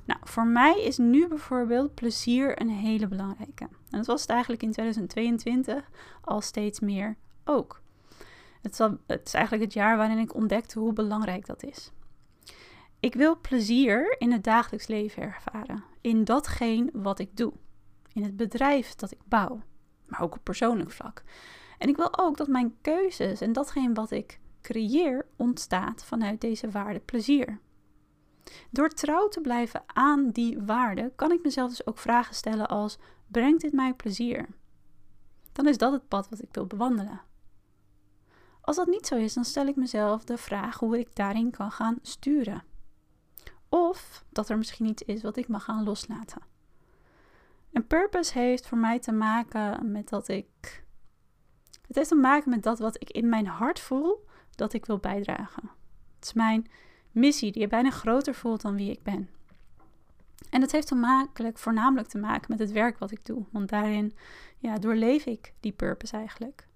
Nou, 0.05 0.21
voor 0.23 0.47
mij 0.47 0.83
is 0.83 0.99
nu 0.99 1.29
bijvoorbeeld 1.29 1.95
plezier 1.95 2.61
een 2.61 2.69
hele 2.71 3.09
belangrijke. 3.09 3.65
En 3.65 3.99
dat 3.99 4.07
was 4.07 4.21
het 4.21 4.31
eigenlijk 4.31 4.63
in 4.63 4.73
2022 4.73 5.91
al 6.21 6.41
steeds 6.41 6.81
meer 6.81 7.17
ook. 7.45 7.83
Het, 8.63 8.79
het 9.07 9.27
is 9.27 9.35
eigenlijk 9.35 9.65
het 9.65 9.73
jaar 9.73 9.97
waarin 9.97 10.19
ik 10.19 10.35
ontdekte 10.35 10.79
hoe 10.79 10.93
belangrijk 10.93 11.47
dat 11.47 11.63
is. 11.63 11.91
Ik 13.01 13.15
wil 13.15 13.41
plezier 13.41 14.17
in 14.19 14.33
het 14.33 14.45
dagelijks 14.45 14.87
leven 14.87 15.23
ervaren. 15.23 15.85
In 16.01 16.25
datgene 16.25 16.91
wat 16.93 17.19
ik 17.19 17.37
doe. 17.37 17.53
In 18.13 18.23
het 18.23 18.37
bedrijf 18.37 18.95
dat 18.95 19.11
ik 19.11 19.19
bouw. 19.25 19.63
Maar 20.07 20.21
ook 20.21 20.35
op 20.35 20.41
persoonlijk 20.43 20.91
vlak. 20.91 21.23
En 21.79 21.89
ik 21.89 21.97
wil 21.97 22.19
ook 22.19 22.37
dat 22.37 22.49
mijn 22.49 22.77
keuzes 22.81 23.41
en 23.41 23.53
datgene 23.53 23.95
wat 23.95 24.11
ik 24.11 24.41
creëer 24.63 25.27
ontstaat 25.37 26.05
vanuit 26.05 26.41
deze 26.41 26.71
waarde 26.71 27.01
plezier. 27.01 27.61
Door 28.71 28.89
trouw 28.89 29.29
te 29.29 29.41
blijven 29.41 29.83
aan 29.87 30.31
die 30.31 30.61
waarde 30.61 31.13
kan 31.17 31.33
ik 31.33 31.43
mezelf 31.43 31.69
dus 31.69 31.87
ook 31.87 31.99
vragen 31.99 32.35
stellen 32.35 32.69
als: 32.69 32.99
brengt 33.27 33.61
dit 33.61 33.73
mij 33.73 33.95
plezier? 33.95 34.49
Dan 35.53 35.69
is 35.69 35.79
dat 35.79 35.93
het 35.93 36.09
pad 36.09 36.29
wat 36.29 36.43
ik 36.43 36.49
wil 36.53 36.67
bewandelen. 36.67 37.21
Als 38.61 38.77
dat 38.77 38.87
niet 38.87 39.07
zo 39.07 39.17
is, 39.17 39.35
dan 39.35 39.45
stel 39.45 39.67
ik 39.67 39.77
mezelf 39.77 40.25
de 40.25 40.37
vraag 40.37 40.79
hoe 40.79 40.99
ik 40.99 41.15
daarin 41.15 41.51
kan 41.51 41.71
gaan 41.71 41.99
sturen. 42.03 42.63
Of 43.69 44.25
dat 44.31 44.49
er 44.49 44.59
misschien 44.59 44.87
iets 44.87 45.03
is 45.03 45.23
wat 45.23 45.37
ik 45.37 45.49
mag 45.49 45.65
gaan 45.65 45.85
loslaten. 45.85 46.43
En 47.73 47.87
purpose 47.87 48.39
heeft 48.39 48.67
voor 48.67 48.79
mij 48.79 48.99
te 48.99 49.13
maken 49.13 49.91
met 49.93 50.09
dat 50.09 50.29
ik. 50.29 50.84
Het 51.95 52.03
heeft 52.03 52.21
te 52.21 52.29
maken 52.29 52.51
met 52.51 52.63
dat 52.63 52.79
wat 52.79 52.95
ik 53.01 53.11
in 53.11 53.29
mijn 53.29 53.47
hart 53.47 53.81
voel 53.81 54.27
dat 54.55 54.73
ik 54.73 54.87
wil 54.87 54.99
bijdragen. 54.99 55.71
Het 56.15 56.25
is 56.25 56.33
mijn 56.33 56.67
missie 57.11 57.53
die 57.53 57.61
je 57.61 57.69
bijna 57.69 57.91
groter 57.91 58.35
voelt 58.35 58.61
dan 58.61 58.75
wie 58.75 58.91
ik 58.91 59.03
ben. 59.03 59.31
En 60.51 60.61
het 60.61 60.73
heeft 60.73 60.93
voornamelijk 61.55 62.09
te 62.09 62.19
maken 62.19 62.47
met 62.49 62.59
het 62.59 62.73
werk 62.73 62.99
wat 62.99 63.11
ik 63.11 63.25
doe. 63.25 63.45
Want 63.51 63.69
daarin 63.69 64.13
ja, 64.59 64.79
doorleef 64.79 65.25
ik 65.27 65.53
die 65.61 65.73
purpose 65.73 66.17
eigenlijk. 66.17 66.69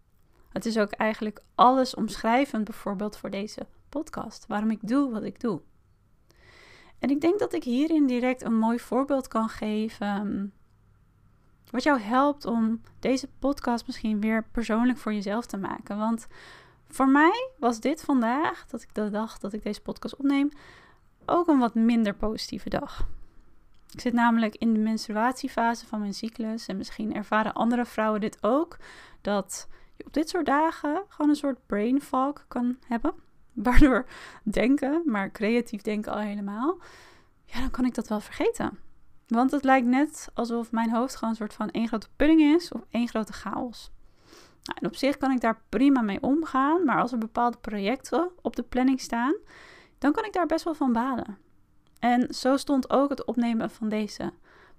Het 0.52 0.66
is 0.66 0.78
ook 0.78 0.90
eigenlijk 0.90 1.42
alles 1.54 1.94
omschrijvend, 1.94 2.64
bijvoorbeeld 2.64 3.16
voor 3.16 3.30
deze 3.30 3.66
podcast. 3.88 4.46
Waarom 4.46 4.70
ik 4.70 4.88
doe 4.88 5.10
wat 5.10 5.22
ik 5.22 5.40
doe. 5.40 5.60
En 6.98 7.10
ik 7.10 7.20
denk 7.20 7.38
dat 7.38 7.52
ik 7.52 7.64
hierin 7.64 8.06
direct 8.06 8.42
een 8.42 8.58
mooi 8.58 8.78
voorbeeld 8.78 9.28
kan 9.28 9.48
geven. 9.48 10.52
Wat 11.70 11.82
jou 11.82 12.00
helpt 12.00 12.44
om 12.44 12.80
deze 12.98 13.28
podcast 13.38 13.86
misschien 13.86 14.20
weer 14.20 14.44
persoonlijk 14.52 14.98
voor 14.98 15.12
jezelf 15.14 15.46
te 15.46 15.56
maken. 15.56 15.98
Want 15.98 16.26
voor 16.88 17.08
mij 17.08 17.50
was 17.58 17.80
dit 17.80 18.02
vandaag, 18.02 18.66
dat 18.66 18.82
ik 18.82 18.94
de 18.94 19.10
dag 19.10 19.38
dat 19.38 19.52
ik 19.52 19.62
deze 19.62 19.80
podcast 19.80 20.16
opneem, 20.16 20.50
ook 21.26 21.48
een 21.48 21.58
wat 21.58 21.74
minder 21.74 22.14
positieve 22.14 22.68
dag. 22.68 23.06
Ik 23.92 24.00
zit 24.00 24.12
namelijk 24.12 24.54
in 24.56 24.72
de 24.72 24.78
menstruatiefase 24.78 25.86
van 25.86 26.00
mijn 26.00 26.14
cyclus. 26.14 26.66
En 26.66 26.76
misschien 26.76 27.14
ervaren 27.14 27.52
andere 27.52 27.84
vrouwen 27.84 28.20
dit 28.20 28.38
ook. 28.40 28.76
Dat 29.20 29.68
je 29.96 30.04
op 30.04 30.12
dit 30.12 30.28
soort 30.28 30.46
dagen 30.46 31.02
gewoon 31.08 31.30
een 31.30 31.36
soort 31.36 31.66
brain 31.66 32.00
fog 32.00 32.44
kan 32.48 32.78
hebben. 32.86 33.12
Waardoor 33.52 34.06
denken, 34.42 35.02
maar 35.04 35.30
creatief 35.30 35.82
denken 35.82 36.12
al 36.12 36.18
helemaal. 36.18 36.78
Ja, 37.44 37.60
dan 37.60 37.70
kan 37.70 37.84
ik 37.84 37.94
dat 37.94 38.08
wel 38.08 38.20
vergeten. 38.20 38.78
Want 39.28 39.50
het 39.50 39.64
lijkt 39.64 39.86
net 39.86 40.28
alsof 40.34 40.72
mijn 40.72 40.90
hoofd 40.90 41.14
gewoon 41.14 41.30
een 41.30 41.36
soort 41.36 41.54
van 41.54 41.70
één 41.70 41.88
grote 41.88 42.08
pudding 42.16 42.40
is 42.40 42.72
of 42.72 42.80
één 42.90 43.08
grote 43.08 43.32
chaos. 43.32 43.90
Nou, 44.62 44.78
en 44.80 44.86
op 44.86 44.96
zich 44.96 45.16
kan 45.16 45.30
ik 45.30 45.40
daar 45.40 45.62
prima 45.68 46.00
mee 46.00 46.22
omgaan, 46.22 46.84
maar 46.84 47.00
als 47.00 47.12
er 47.12 47.18
bepaalde 47.18 47.58
projecten 47.58 48.30
op 48.42 48.56
de 48.56 48.62
planning 48.62 49.00
staan, 49.00 49.34
dan 49.98 50.12
kan 50.12 50.24
ik 50.24 50.32
daar 50.32 50.46
best 50.46 50.64
wel 50.64 50.74
van 50.74 50.92
balen. 50.92 51.38
En 51.98 52.34
zo 52.34 52.56
stond 52.56 52.90
ook 52.90 53.10
het 53.10 53.24
opnemen 53.24 53.70
van 53.70 53.88
deze 53.88 54.32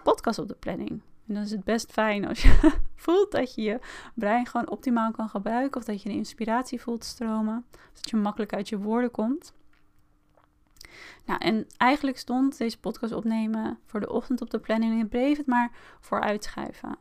podcast 0.03 0.39
op 0.39 0.48
de 0.48 0.56
planning. 0.56 1.01
En 1.27 1.34
dan 1.34 1.44
is 1.44 1.51
het 1.51 1.63
best 1.63 1.91
fijn 1.91 2.27
als 2.27 2.41
je 2.41 2.79
voelt 2.96 3.32
dat 3.32 3.56
je 3.56 3.62
je 3.62 3.79
brein 4.13 4.46
gewoon 4.46 4.70
optimaal 4.70 5.12
kan 5.12 5.29
gebruiken. 5.29 5.79
Of 5.79 5.86
dat 5.86 6.01
je 6.01 6.10
de 6.10 6.15
inspiratie 6.15 6.82
voelt 6.82 7.03
stromen. 7.03 7.65
Dat 7.94 8.10
je 8.10 8.15
makkelijk 8.15 8.53
uit 8.53 8.70
je 8.70 8.77
woorden 8.77 9.12
komt. 9.12 9.53
Nou, 11.25 11.39
en 11.39 11.67
eigenlijk 11.77 12.17
stond 12.17 12.58
deze 12.58 12.79
podcast 12.79 13.13
opnemen 13.13 13.79
voor 13.86 14.00
de 14.00 14.12
ochtend 14.12 14.41
op 14.41 14.50
de 14.50 14.60
planning. 14.60 14.93
En 14.93 15.00
ik 15.00 15.10
bleef 15.10 15.38
het 15.38 15.48
maar 15.48 15.72
voor 16.00 16.22
uitschuiven. 16.22 16.98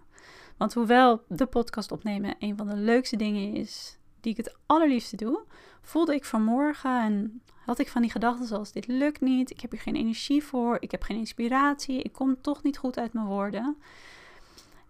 Want 0.56 0.74
hoewel 0.74 1.22
de 1.28 1.46
podcast 1.46 1.92
opnemen 1.92 2.34
een 2.38 2.56
van 2.56 2.66
de 2.66 2.76
leukste 2.76 3.16
dingen 3.16 3.54
is 3.54 3.98
die 4.20 4.32
ik 4.32 4.36
het 4.36 4.56
allerliefste 4.66 5.16
doe, 5.16 5.40
voelde 5.82 6.14
ik 6.14 6.24
vanmorgen 6.24 7.02
en 7.02 7.42
had 7.64 7.78
ik 7.78 7.88
van 7.88 8.02
die 8.02 8.10
gedachten 8.10 8.46
zoals 8.46 8.72
dit 8.72 8.86
lukt 8.86 9.20
niet, 9.20 9.50
ik 9.50 9.60
heb 9.60 9.70
hier 9.70 9.80
geen 9.80 9.96
energie 9.96 10.44
voor, 10.44 10.76
ik 10.80 10.90
heb 10.90 11.02
geen 11.02 11.16
inspiratie, 11.16 12.02
ik 12.02 12.12
kom 12.12 12.40
toch 12.40 12.62
niet 12.62 12.78
goed 12.78 12.98
uit 12.98 13.12
mijn 13.12 13.26
woorden. 13.26 13.76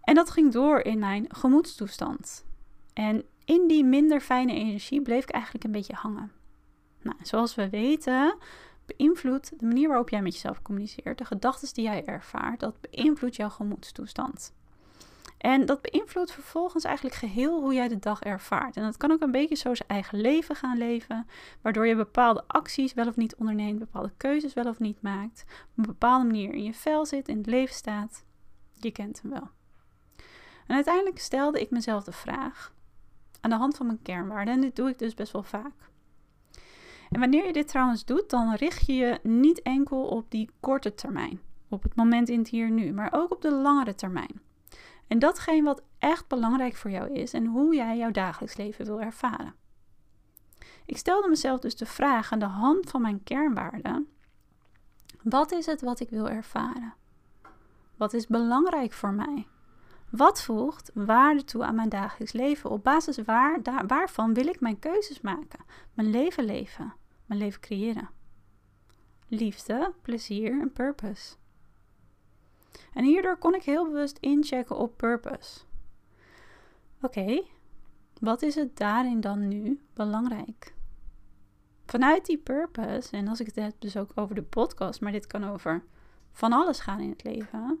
En 0.01 0.15
dat 0.15 0.29
ging 0.29 0.51
door 0.51 0.79
in 0.79 0.99
mijn 0.99 1.25
gemoedstoestand. 1.27 2.45
En 2.93 3.23
in 3.45 3.67
die 3.67 3.83
minder 3.83 4.21
fijne 4.21 4.53
energie 4.53 5.01
bleef 5.01 5.23
ik 5.23 5.29
eigenlijk 5.29 5.63
een 5.63 5.71
beetje 5.71 5.93
hangen. 5.93 6.31
Nou, 7.01 7.17
zoals 7.21 7.55
we 7.55 7.69
weten, 7.69 8.37
beïnvloedt 8.97 9.59
de 9.59 9.65
manier 9.65 9.87
waarop 9.87 10.09
jij 10.09 10.21
met 10.21 10.33
jezelf 10.33 10.61
communiceert, 10.61 11.17
de 11.17 11.25
gedachten 11.25 11.73
die 11.73 11.83
jij 11.83 12.05
ervaart, 12.05 12.59
dat 12.59 12.81
beïnvloedt 12.81 13.35
jouw 13.35 13.49
gemoedstoestand. 13.49 14.53
En 15.37 15.65
dat 15.65 15.81
beïnvloedt 15.81 16.31
vervolgens 16.31 16.83
eigenlijk 16.83 17.15
geheel 17.15 17.61
hoe 17.61 17.73
jij 17.73 17.87
de 17.87 17.99
dag 17.99 18.21
ervaart. 18.21 18.77
En 18.77 18.83
dat 18.83 18.97
kan 18.97 19.11
ook 19.11 19.21
een 19.21 19.31
beetje 19.31 19.55
zo 19.55 19.75
zijn 19.75 19.89
eigen 19.89 20.21
leven 20.21 20.55
gaan 20.55 20.77
leven, 20.77 21.27
waardoor 21.61 21.87
je 21.87 21.95
bepaalde 21.95 22.43
acties 22.47 22.93
wel 22.93 23.07
of 23.07 23.15
niet 23.15 23.35
onderneemt, 23.35 23.79
bepaalde 23.79 24.11
keuzes 24.17 24.53
wel 24.53 24.65
of 24.65 24.79
niet 24.79 25.01
maakt, 25.01 25.45
op 25.47 25.77
een 25.77 25.83
bepaalde 25.83 26.25
manier 26.25 26.53
in 26.53 26.63
je 26.63 26.73
vel 26.73 27.05
zit, 27.05 27.27
in 27.27 27.37
het 27.37 27.45
leven 27.45 27.75
staat. 27.75 28.25
Je 28.75 28.91
kent 28.91 29.21
hem 29.21 29.31
wel. 29.31 29.49
En 30.67 30.75
uiteindelijk 30.75 31.19
stelde 31.19 31.61
ik 31.61 31.69
mezelf 31.69 32.03
de 32.03 32.11
vraag 32.11 32.73
aan 33.41 33.49
de 33.49 33.55
hand 33.55 33.77
van 33.77 33.85
mijn 33.85 34.01
kernwaarden. 34.01 34.53
En 34.53 34.61
dit 34.61 34.75
doe 34.75 34.89
ik 34.89 34.99
dus 34.99 35.13
best 35.13 35.31
wel 35.31 35.43
vaak. 35.43 35.89
En 37.09 37.19
wanneer 37.19 37.45
je 37.45 37.53
dit 37.53 37.67
trouwens 37.67 38.05
doet, 38.05 38.29
dan 38.29 38.53
richt 38.53 38.85
je 38.85 38.93
je 38.93 39.19
niet 39.23 39.61
enkel 39.61 40.03
op 40.07 40.31
die 40.31 40.49
korte 40.59 40.93
termijn, 40.93 41.41
op 41.69 41.83
het 41.83 41.95
moment 41.95 42.29
in 42.29 42.39
het 42.39 42.47
hier 42.47 42.69
nu, 42.69 42.93
maar 42.93 43.09
ook 43.11 43.31
op 43.31 43.41
de 43.41 43.51
langere 43.51 43.95
termijn. 43.95 44.41
En 45.07 45.19
datgene 45.19 45.63
wat 45.63 45.83
echt 45.99 46.27
belangrijk 46.27 46.75
voor 46.75 46.91
jou 46.91 47.13
is 47.13 47.33
en 47.33 47.45
hoe 47.45 47.75
jij 47.75 47.97
jouw 47.97 48.11
dagelijks 48.11 48.57
leven 48.57 48.85
wil 48.85 49.01
ervaren. 49.01 49.53
Ik 50.85 50.97
stelde 50.97 51.29
mezelf 51.29 51.59
dus 51.59 51.75
de 51.75 51.85
vraag 51.85 52.31
aan 52.31 52.39
de 52.39 52.45
hand 52.45 52.89
van 52.89 53.01
mijn 53.01 53.23
kernwaarden: 53.23 54.07
wat 55.23 55.51
is 55.51 55.65
het 55.65 55.81
wat 55.81 55.99
ik 55.99 56.09
wil 56.09 56.29
ervaren? 56.29 56.93
Wat 57.95 58.13
is 58.13 58.27
belangrijk 58.27 58.93
voor 58.93 59.13
mij? 59.13 59.47
Wat 60.09 60.41
voegt 60.41 60.91
waarde 60.93 61.43
toe 61.43 61.63
aan 61.63 61.75
mijn 61.75 61.89
dagelijks 61.89 62.33
leven? 62.33 62.69
Op 62.69 62.83
basis 62.83 63.17
waar, 63.17 63.63
daar, 63.63 63.87
waarvan 63.87 64.33
wil 64.33 64.47
ik 64.47 64.59
mijn 64.59 64.79
keuzes 64.79 65.21
maken? 65.21 65.59
Mijn 65.93 66.09
leven 66.09 66.43
leven, 66.43 66.93
mijn 67.25 67.39
leven 67.39 67.61
creëren. 67.61 68.09
Liefde, 69.27 69.93
plezier 70.01 70.61
en 70.61 70.73
purpose. 70.73 71.35
En 72.93 73.03
hierdoor 73.03 73.37
kon 73.37 73.55
ik 73.55 73.63
heel 73.63 73.85
bewust 73.85 74.17
inchecken 74.17 74.77
op 74.77 74.97
purpose. 74.97 75.59
Oké, 77.01 77.43
wat 78.19 78.41
is 78.41 78.55
het 78.55 78.77
daarin 78.77 79.21
dan 79.21 79.47
nu 79.47 79.81
belangrijk? 79.93 80.73
Vanuit 81.85 82.25
die 82.25 82.37
purpose, 82.37 83.17
en 83.17 83.27
als 83.27 83.39
ik 83.39 83.45
het 83.45 83.55
heb 83.55 83.73
dus 83.79 83.97
ook 83.97 84.11
over 84.15 84.35
de 84.35 84.43
podcast, 84.43 85.01
maar 85.01 85.11
dit 85.11 85.27
kan 85.27 85.43
over 85.43 85.83
van 86.31 86.53
alles 86.53 86.79
gaan 86.79 86.99
in 86.99 87.09
het 87.09 87.23
leven, 87.23 87.79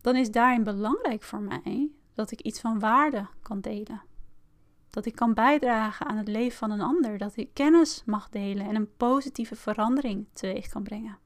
dan 0.00 0.16
is 0.16 0.30
daarin 0.30 0.64
belangrijk 0.64 1.22
voor 1.22 1.40
mij 1.40 1.90
dat 2.14 2.30
ik 2.30 2.40
iets 2.40 2.60
van 2.60 2.78
waarde 2.78 3.26
kan 3.42 3.60
delen. 3.60 4.02
Dat 4.90 5.06
ik 5.06 5.14
kan 5.14 5.34
bijdragen 5.34 6.06
aan 6.06 6.16
het 6.16 6.28
leven 6.28 6.58
van 6.58 6.70
een 6.70 6.80
ander, 6.80 7.18
dat 7.18 7.36
ik 7.36 7.54
kennis 7.54 8.02
mag 8.06 8.28
delen 8.28 8.66
en 8.66 8.74
een 8.74 8.96
positieve 8.96 9.56
verandering 9.56 10.26
teweeg 10.32 10.68
kan 10.68 10.82
brengen. 10.82 11.18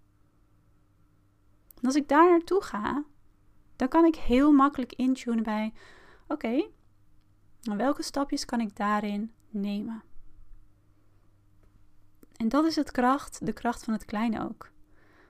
En 1.80 1.90
als 1.90 1.94
ik 1.94 2.08
daar 2.08 2.30
naartoe 2.30 2.62
ga, 2.62 3.04
dan 3.76 3.88
kan 3.88 4.04
ik 4.04 4.16
heel 4.16 4.52
makkelijk 4.52 4.92
intunen 4.92 5.42
bij: 5.42 5.72
oké, 6.28 6.68
welke 7.60 8.02
stapjes 8.02 8.44
kan 8.44 8.60
ik 8.60 8.76
daarin 8.76 9.32
nemen? 9.50 10.02
En 12.36 12.48
dat 12.48 12.64
is 12.64 12.76
het 12.76 12.90
kracht, 12.90 13.46
de 13.46 13.52
kracht 13.52 13.84
van 13.84 13.92
het 13.92 14.04
kleine 14.04 14.44
ook. 14.44 14.70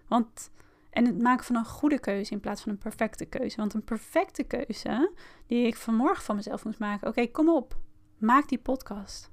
Want, 0.09 0.51
en 0.95 1.07
het 1.07 1.23
maken 1.23 1.45
van 1.45 1.57
een 1.57 1.65
goede 1.65 1.99
keuze 1.99 2.33
in 2.33 2.41
plaats 2.41 2.63
van 2.63 2.73
een 2.73 2.79
perfecte 2.79 3.25
keuze. 3.25 3.57
Want 3.57 3.75
een 3.75 3.85
perfecte 3.85 4.43
keuze, 4.43 5.13
die 5.47 5.67
ik 5.67 5.77
vanmorgen 5.77 6.25
van 6.25 6.37
mezelf 6.37 6.65
moest 6.65 6.79
maken. 6.79 7.09
Oké, 7.09 7.27
kom 7.27 7.49
op, 7.49 7.77
maak 8.19 8.49
die 8.49 8.59
podcast. 8.59 9.31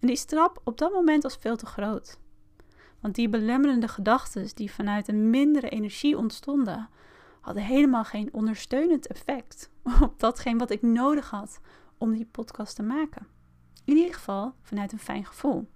En 0.00 0.06
die 0.06 0.16
stap 0.16 0.60
op 0.64 0.78
dat 0.78 0.92
moment 0.92 1.22
was 1.22 1.36
veel 1.36 1.56
te 1.56 1.66
groot. 1.66 2.20
Want 3.00 3.14
die 3.14 3.28
belemmerende 3.28 3.88
gedachten 3.88 4.54
die 4.54 4.72
vanuit 4.72 5.08
een 5.08 5.30
mindere 5.30 5.68
energie 5.68 6.16
ontstonden, 6.16 6.88
hadden 7.40 7.62
helemaal 7.62 8.04
geen 8.04 8.28
ondersteunend 8.32 9.06
effect 9.06 9.70
op 10.00 10.18
datgene 10.18 10.58
wat 10.58 10.70
ik 10.70 10.82
nodig 10.82 11.30
had 11.30 11.60
om 11.98 12.12
die 12.12 12.26
podcast 12.26 12.76
te 12.76 12.82
maken. 12.82 13.26
In 13.84 13.96
ieder 13.96 14.14
geval 14.14 14.54
vanuit 14.62 14.92
een 14.92 14.98
fijn 14.98 15.24
gevoel. 15.24 15.68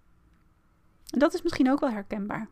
En 1.10 1.18
dat 1.18 1.34
is 1.34 1.42
misschien 1.42 1.70
ook 1.70 1.80
wel 1.80 1.90
herkenbaar. 1.90 2.48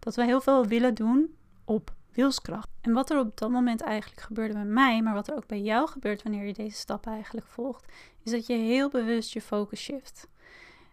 Dat 0.00 0.14
we 0.14 0.24
heel 0.24 0.40
veel 0.40 0.66
willen 0.66 0.94
doen 0.94 1.34
op 1.64 1.94
wilskracht. 2.12 2.68
En 2.80 2.92
wat 2.92 3.10
er 3.10 3.18
op 3.18 3.38
dat 3.38 3.50
moment 3.50 3.80
eigenlijk 3.80 4.20
gebeurde 4.20 4.54
bij 4.54 4.64
mij, 4.64 5.02
maar 5.02 5.14
wat 5.14 5.28
er 5.28 5.36
ook 5.36 5.46
bij 5.46 5.60
jou 5.60 5.88
gebeurt 5.88 6.22
wanneer 6.22 6.46
je 6.46 6.52
deze 6.52 6.76
stappen 6.76 7.12
eigenlijk 7.12 7.46
volgt, 7.46 7.92
is 8.22 8.30
dat 8.30 8.46
je 8.46 8.54
heel 8.54 8.88
bewust 8.88 9.32
je 9.32 9.40
focus 9.40 9.80
shift. 9.80 10.28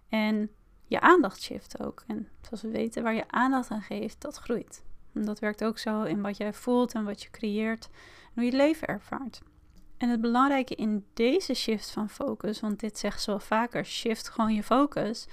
En 0.09 0.49
je 0.85 0.99
aandacht 0.99 1.41
shift 1.41 1.83
ook. 1.83 2.03
En 2.07 2.27
zoals 2.41 2.61
we 2.61 2.69
weten, 2.69 3.03
waar 3.03 3.15
je 3.15 3.27
aandacht 3.27 3.71
aan 3.71 3.81
geeft, 3.81 4.21
dat 4.21 4.37
groeit. 4.37 4.83
En 5.13 5.25
dat 5.25 5.39
werkt 5.39 5.63
ook 5.63 5.77
zo 5.77 6.03
in 6.03 6.21
wat 6.21 6.37
jij 6.37 6.53
voelt 6.53 6.93
en 6.93 7.03
wat 7.03 7.23
je 7.23 7.29
creëert 7.29 7.89
en 8.25 8.31
hoe 8.33 8.43
je 8.43 8.51
leven 8.51 8.87
ervaart. 8.87 9.41
En 9.97 10.09
het 10.09 10.21
belangrijke 10.21 10.75
in 10.75 11.05
deze 11.13 11.53
shift 11.53 11.91
van 11.91 12.09
focus, 12.09 12.59
want 12.59 12.79
dit 12.79 12.97
zegt 12.97 13.21
zo 13.21 13.37
vaker, 13.37 13.85
shift 13.85 14.29
gewoon 14.29 14.53
je 14.53 14.63
focus, 14.63 15.27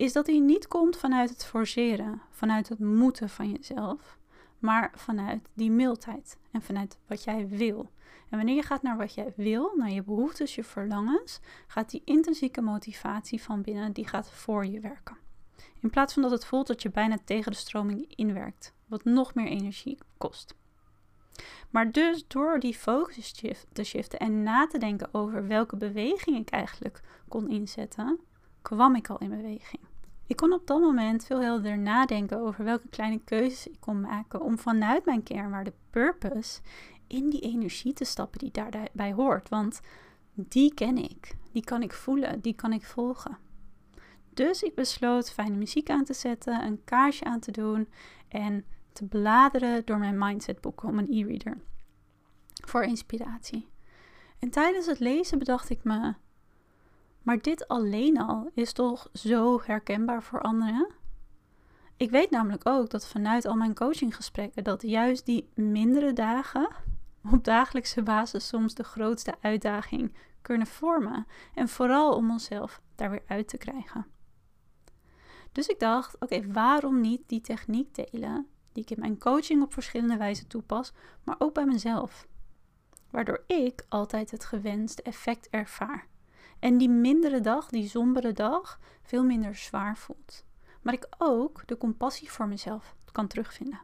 is 0.00 0.12
dat 0.12 0.26
die 0.26 0.40
niet 0.40 0.68
komt 0.68 0.96
vanuit 0.96 1.30
het 1.30 1.44
forceren, 1.44 2.22
vanuit 2.30 2.68
het 2.68 2.78
moeten 2.78 3.28
van 3.28 3.50
jezelf, 3.50 4.18
maar 4.58 4.92
vanuit 4.94 5.48
die 5.54 5.70
mildheid 5.70 6.38
en 6.50 6.62
vanuit 6.62 6.98
wat 7.06 7.24
jij 7.24 7.48
wil. 7.48 7.90
En 8.28 8.36
wanneer 8.36 8.54
je 8.54 8.62
gaat 8.62 8.82
naar 8.82 8.96
wat 8.96 9.14
jij 9.14 9.32
wil, 9.36 9.72
naar 9.76 9.90
je 9.90 10.02
behoeftes, 10.02 10.54
je 10.54 10.64
verlangens, 10.64 11.40
gaat 11.66 11.90
die 11.90 12.02
intrinsieke 12.04 12.60
motivatie 12.60 13.42
van 13.42 13.62
binnen, 13.62 13.92
die 13.92 14.06
gaat 14.06 14.30
voor 14.30 14.66
je 14.66 14.80
werken. 14.80 15.16
In 15.80 15.90
plaats 15.90 16.12
van 16.12 16.22
dat 16.22 16.30
het 16.30 16.44
voelt 16.44 16.66
dat 16.66 16.82
je 16.82 16.90
bijna 16.90 17.18
tegen 17.24 17.52
de 17.52 17.58
stroming 17.58 18.12
inwerkt, 18.14 18.74
wat 18.86 19.04
nog 19.04 19.34
meer 19.34 19.46
energie 19.46 19.98
kost. 20.18 20.54
Maar 21.70 21.92
dus 21.92 22.24
door 22.26 22.60
die 22.60 22.74
focus 22.74 23.32
te 23.72 23.84
shiften 23.84 24.18
en 24.18 24.42
na 24.42 24.66
te 24.66 24.78
denken 24.78 25.08
over 25.14 25.46
welke 25.46 25.76
beweging 25.76 26.36
ik 26.36 26.50
eigenlijk 26.50 27.00
kon 27.28 27.48
inzetten, 27.48 28.20
kwam 28.62 28.94
ik 28.94 29.08
al 29.08 29.18
in 29.18 29.30
beweging. 29.30 29.89
Ik 30.30 30.36
kon 30.36 30.52
op 30.52 30.66
dat 30.66 30.80
moment 30.80 31.24
veel 31.24 31.40
helder 31.40 31.78
nadenken 31.78 32.40
over 32.40 32.64
welke 32.64 32.88
kleine 32.88 33.20
keuzes 33.24 33.66
ik 33.66 33.76
kon 33.80 34.00
maken 34.00 34.40
om 34.40 34.58
vanuit 34.58 35.04
mijn 35.04 35.22
kernwaarde 35.22 35.72
purpose 35.90 36.60
in 37.06 37.30
die 37.30 37.40
energie 37.40 37.92
te 37.92 38.04
stappen 38.04 38.38
die 38.38 38.50
daarbij 38.50 39.12
hoort. 39.12 39.48
Want 39.48 39.80
die 40.34 40.74
ken 40.74 40.96
ik, 40.96 41.36
die 41.52 41.64
kan 41.64 41.82
ik 41.82 41.92
voelen, 41.92 42.40
die 42.40 42.54
kan 42.54 42.72
ik 42.72 42.84
volgen. 42.84 43.38
Dus 44.34 44.62
ik 44.62 44.74
besloot 44.74 45.32
fijne 45.32 45.56
muziek 45.56 45.90
aan 45.90 46.04
te 46.04 46.14
zetten, 46.14 46.64
een 46.64 46.84
kaarsje 46.84 47.24
aan 47.24 47.40
te 47.40 47.50
doen 47.50 47.88
en 48.28 48.64
te 48.92 49.04
bladeren 49.04 49.82
door 49.84 49.98
mijn 49.98 50.18
mindsetboek 50.18 50.82
om 50.82 50.98
een 50.98 51.12
e-reader 51.12 51.58
voor 52.66 52.82
inspiratie. 52.82 53.68
En 54.38 54.50
tijdens 54.50 54.86
het 54.86 54.98
lezen 54.98 55.38
bedacht 55.38 55.70
ik 55.70 55.84
me, 55.84 56.14
maar 57.22 57.42
dit 57.42 57.68
alleen 57.68 58.18
al 58.18 58.50
is 58.54 58.72
toch 58.72 59.08
zo 59.12 59.60
herkenbaar 59.64 60.22
voor 60.22 60.40
anderen? 60.40 60.88
Ik 61.96 62.10
weet 62.10 62.30
namelijk 62.30 62.68
ook 62.68 62.90
dat 62.90 63.08
vanuit 63.08 63.44
al 63.44 63.54
mijn 63.54 63.74
coachinggesprekken 63.74 64.64
dat 64.64 64.82
juist 64.82 65.26
die 65.26 65.48
mindere 65.54 66.12
dagen 66.12 66.68
op 67.32 67.44
dagelijkse 67.44 68.02
basis 68.02 68.48
soms 68.48 68.74
de 68.74 68.84
grootste 68.84 69.34
uitdaging 69.40 70.14
kunnen 70.42 70.66
vormen. 70.66 71.26
En 71.54 71.68
vooral 71.68 72.14
om 72.14 72.30
onszelf 72.30 72.80
daar 72.94 73.10
weer 73.10 73.22
uit 73.26 73.48
te 73.48 73.56
krijgen. 73.56 74.06
Dus 75.52 75.66
ik 75.66 75.78
dacht, 75.78 76.20
oké, 76.20 76.52
waarom 76.52 77.00
niet 77.00 77.22
die 77.26 77.40
techniek 77.40 77.94
delen 77.94 78.46
die 78.72 78.82
ik 78.82 78.90
in 78.90 79.00
mijn 79.00 79.18
coaching 79.18 79.62
op 79.62 79.72
verschillende 79.72 80.16
wijzen 80.16 80.46
toepas, 80.46 80.92
maar 81.24 81.36
ook 81.38 81.54
bij 81.54 81.66
mezelf? 81.66 82.26
Waardoor 83.10 83.44
ik 83.46 83.84
altijd 83.88 84.30
het 84.30 84.44
gewenste 84.44 85.02
effect 85.02 85.48
ervaar. 85.48 86.06
En 86.60 86.78
die 86.78 86.88
mindere 86.88 87.40
dag, 87.40 87.68
die 87.68 87.88
sombere 87.88 88.32
dag, 88.32 88.80
veel 89.02 89.24
minder 89.24 89.54
zwaar 89.54 89.96
voelt. 89.96 90.44
Maar 90.82 90.94
ik 90.94 91.06
ook 91.18 91.62
de 91.66 91.76
compassie 91.76 92.30
voor 92.30 92.48
mezelf 92.48 92.94
kan 93.12 93.26
terugvinden. 93.26 93.80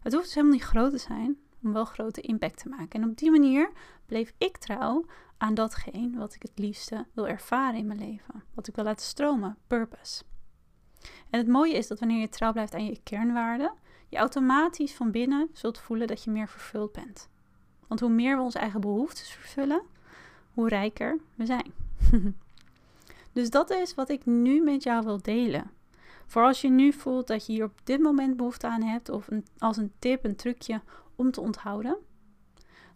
Het 0.00 0.12
hoeft 0.12 0.24
dus 0.24 0.34
helemaal 0.34 0.56
niet 0.56 0.66
groot 0.66 0.90
te 0.90 0.98
zijn 0.98 1.38
om 1.62 1.72
wel 1.72 1.84
grote 1.84 2.20
impact 2.20 2.58
te 2.58 2.68
maken. 2.68 3.02
En 3.02 3.08
op 3.08 3.16
die 3.16 3.30
manier 3.30 3.70
bleef 4.06 4.32
ik 4.38 4.56
trouw 4.56 5.06
aan 5.36 5.54
datgene 5.54 6.18
wat 6.18 6.34
ik 6.34 6.42
het 6.42 6.58
liefste 6.58 7.06
wil 7.12 7.28
ervaren 7.28 7.78
in 7.78 7.86
mijn 7.86 7.98
leven. 7.98 8.42
Wat 8.54 8.68
ik 8.68 8.74
wil 8.74 8.84
laten 8.84 9.06
stromen, 9.06 9.56
purpose. 9.66 10.22
En 11.30 11.38
het 11.38 11.48
mooie 11.48 11.74
is 11.74 11.86
dat 11.86 11.98
wanneer 11.98 12.20
je 12.20 12.28
trouw 12.28 12.52
blijft 12.52 12.74
aan 12.74 12.86
je 12.86 13.00
kernwaarden, 13.02 13.72
je 14.08 14.16
automatisch 14.16 14.94
van 14.94 15.10
binnen 15.10 15.50
zult 15.52 15.78
voelen 15.78 16.06
dat 16.06 16.24
je 16.24 16.30
meer 16.30 16.48
vervuld 16.48 16.92
bent. 16.92 17.28
Want 17.86 18.00
hoe 18.00 18.10
meer 18.10 18.36
we 18.36 18.42
onze 18.42 18.58
eigen 18.58 18.80
behoeftes 18.80 19.30
vervullen, 19.30 19.82
hoe 20.56 20.68
rijker 20.68 21.18
we 21.34 21.46
zijn. 21.46 21.72
dus 23.32 23.50
dat 23.50 23.70
is 23.70 23.94
wat 23.94 24.08
ik 24.08 24.26
nu 24.26 24.62
met 24.62 24.82
jou 24.82 25.04
wil 25.04 25.22
delen. 25.22 25.70
Voor 26.26 26.42
als 26.42 26.60
je 26.60 26.68
nu 26.68 26.92
voelt 26.92 27.26
dat 27.26 27.46
je 27.46 27.52
hier 27.52 27.64
op 27.64 27.80
dit 27.84 28.00
moment 28.00 28.36
behoefte 28.36 28.66
aan 28.66 28.82
hebt, 28.82 29.08
of 29.08 29.28
als 29.58 29.76
een 29.76 29.92
tip, 29.98 30.24
een 30.24 30.36
trucje 30.36 30.80
om 31.16 31.30
te 31.30 31.40
onthouden. 31.40 31.96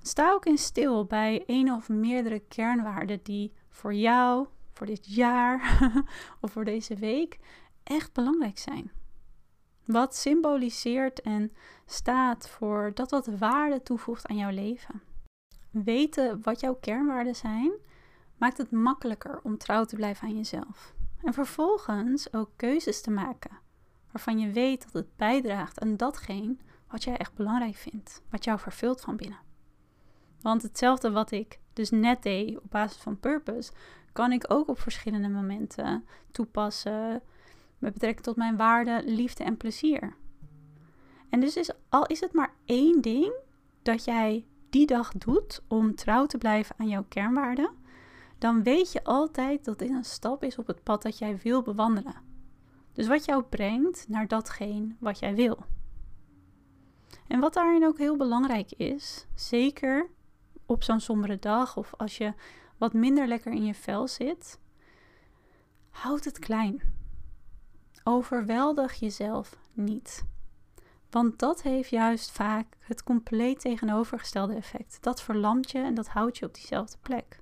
Sta 0.03 0.33
ook 0.33 0.47
in 0.47 0.59
stil 0.59 1.05
bij 1.05 1.43
een 1.47 1.73
of 1.73 1.89
meerdere 1.89 2.43
kernwaarden 2.49 3.21
die 3.23 3.53
voor 3.69 3.95
jou, 3.95 4.47
voor 4.73 4.87
dit 4.87 5.15
jaar 5.15 5.79
of 6.41 6.53
voor 6.53 6.65
deze 6.65 6.95
week 6.95 7.39
echt 7.83 8.13
belangrijk 8.13 8.59
zijn. 8.59 8.91
Wat 9.85 10.17
symboliseert 10.17 11.21
en 11.21 11.53
staat 11.87 12.49
voor 12.49 12.91
dat 12.95 13.11
wat 13.11 13.27
waarde 13.27 13.83
toevoegt 13.83 14.27
aan 14.27 14.37
jouw 14.37 14.51
leven. 14.51 15.10
Weten 15.71 16.43
wat 16.43 16.61
jouw 16.61 16.75
kernwaarden 16.75 17.37
zijn, 17.37 17.73
maakt 18.37 18.59
het 18.59 18.71
makkelijker 18.71 19.41
om 19.43 19.59
trouw 19.59 19.85
te 19.85 19.97
blijven 19.97 20.29
aan 20.29 20.37
jezelf. 20.37 20.95
En 21.23 21.33
vervolgens 21.33 22.33
ook 22.33 22.51
keuzes 22.57 23.01
te 23.01 23.11
maken 23.11 23.59
waarvan 24.11 24.39
je 24.39 24.51
weet 24.51 24.83
dat 24.83 24.93
het 24.93 25.17
bijdraagt 25.17 25.81
aan 25.81 25.97
datgene 25.97 26.57
wat 26.89 27.05
jij 27.05 27.17
echt 27.17 27.35
belangrijk 27.35 27.75
vindt, 27.75 28.23
wat 28.31 28.45
jou 28.45 28.59
vervult 28.59 29.01
van 29.01 29.17
binnen. 29.17 29.39
Want 30.41 30.63
hetzelfde 30.63 31.11
wat 31.11 31.31
ik 31.31 31.59
dus 31.73 31.91
net 31.91 32.23
deed 32.23 32.57
op 32.57 32.71
basis 32.71 33.03
van 33.03 33.21
purpose, 33.21 33.73
kan 34.13 34.33
ik 34.33 34.45
ook 34.49 34.69
op 34.69 34.81
verschillende 34.81 35.29
momenten 35.29 36.05
toepassen 36.31 37.23
met 37.79 37.93
betrekking 37.93 38.25
tot 38.25 38.37
mijn 38.37 38.57
waarden, 38.57 39.05
liefde 39.05 39.45
en 39.45 39.57
plezier. 39.57 40.17
En 41.29 41.41
dus 41.41 41.57
is, 41.57 41.71
al 41.89 42.07
is 42.07 42.21
het 42.21 42.33
maar 42.33 42.55
één 42.65 43.01
ding 43.01 43.33
dat 43.83 44.05
jij 44.05 44.47
die 44.71 44.87
dag 44.87 45.13
doet 45.13 45.63
om 45.69 45.95
trouw 45.95 46.27
te 46.27 46.39
blijven 46.39 46.75
aan 46.79 46.89
jouw 46.89 47.05
kernwaarden, 47.09 47.71
dan 48.39 48.63
weet 48.63 48.93
je 48.93 49.05
altijd 49.05 49.65
dat 49.65 49.79
dit 49.79 49.91
een 49.91 50.05
stap 50.05 50.45
is 50.45 50.59
op 50.59 50.67
het 50.67 50.83
pad 50.83 51.03
dat 51.03 51.19
jij 51.19 51.39
wil 51.43 51.63
bewandelen. 51.63 52.15
Dus 52.93 53.07
wat 53.07 53.25
jou 53.25 53.43
brengt 53.43 54.09
naar 54.09 54.29
datgene 54.29 54.95
wat 54.99 55.19
jij 55.19 55.35
wil. 55.35 55.59
En 57.27 57.41
wat 57.41 57.55
daarin 57.55 57.87
ook 57.87 57.99
heel 57.99 58.17
belangrijk 58.17 58.73
is, 58.73 59.27
zeker 59.35 60.11
op 60.67 60.83
zo'n 60.83 61.01
sombere 61.01 61.39
dag 61.39 61.77
of 61.77 61.95
als 61.97 62.17
je 62.17 62.35
wat 62.79 62.93
minder 62.93 63.29
lekker 63.29 63.53
in 63.53 63.65
je 63.65 63.75
vel 63.75 64.09
zit, 64.09 64.61
houd 65.91 66.25
het 66.25 66.39
klein. 66.39 66.83
Overweldig 68.05 68.95
jezelf 68.95 69.59
niet. 69.73 70.25
Want 71.11 71.39
dat 71.39 71.63
heeft 71.63 71.91
juist 71.91 72.31
vaak 72.31 72.77
het 72.79 73.03
compleet 73.03 73.61
tegenovergestelde 73.61 74.55
effect. 74.55 74.99
Dat 75.01 75.23
verlamt 75.23 75.71
je 75.71 75.79
en 75.79 75.95
dat 75.95 76.09
houdt 76.09 76.39
je 76.39 76.47
op 76.47 76.55
diezelfde 76.55 76.97
plek. 77.03 77.41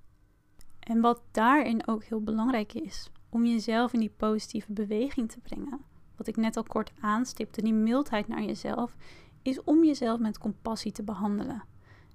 En 0.80 1.00
wat 1.00 1.20
daarin 1.30 1.86
ook 1.86 2.04
heel 2.04 2.22
belangrijk 2.22 2.72
is, 2.72 3.10
om 3.28 3.44
jezelf 3.44 3.92
in 3.92 4.00
die 4.00 4.14
positieve 4.16 4.72
beweging 4.72 5.30
te 5.30 5.40
brengen, 5.40 5.80
wat 6.16 6.26
ik 6.26 6.36
net 6.36 6.56
al 6.56 6.62
kort 6.62 6.92
aanstipte, 7.00 7.62
die 7.62 7.74
mildheid 7.74 8.28
naar 8.28 8.42
jezelf, 8.42 8.96
is 9.42 9.64
om 9.64 9.84
jezelf 9.84 10.18
met 10.20 10.38
compassie 10.38 10.92
te 10.92 11.02
behandelen. 11.02 11.62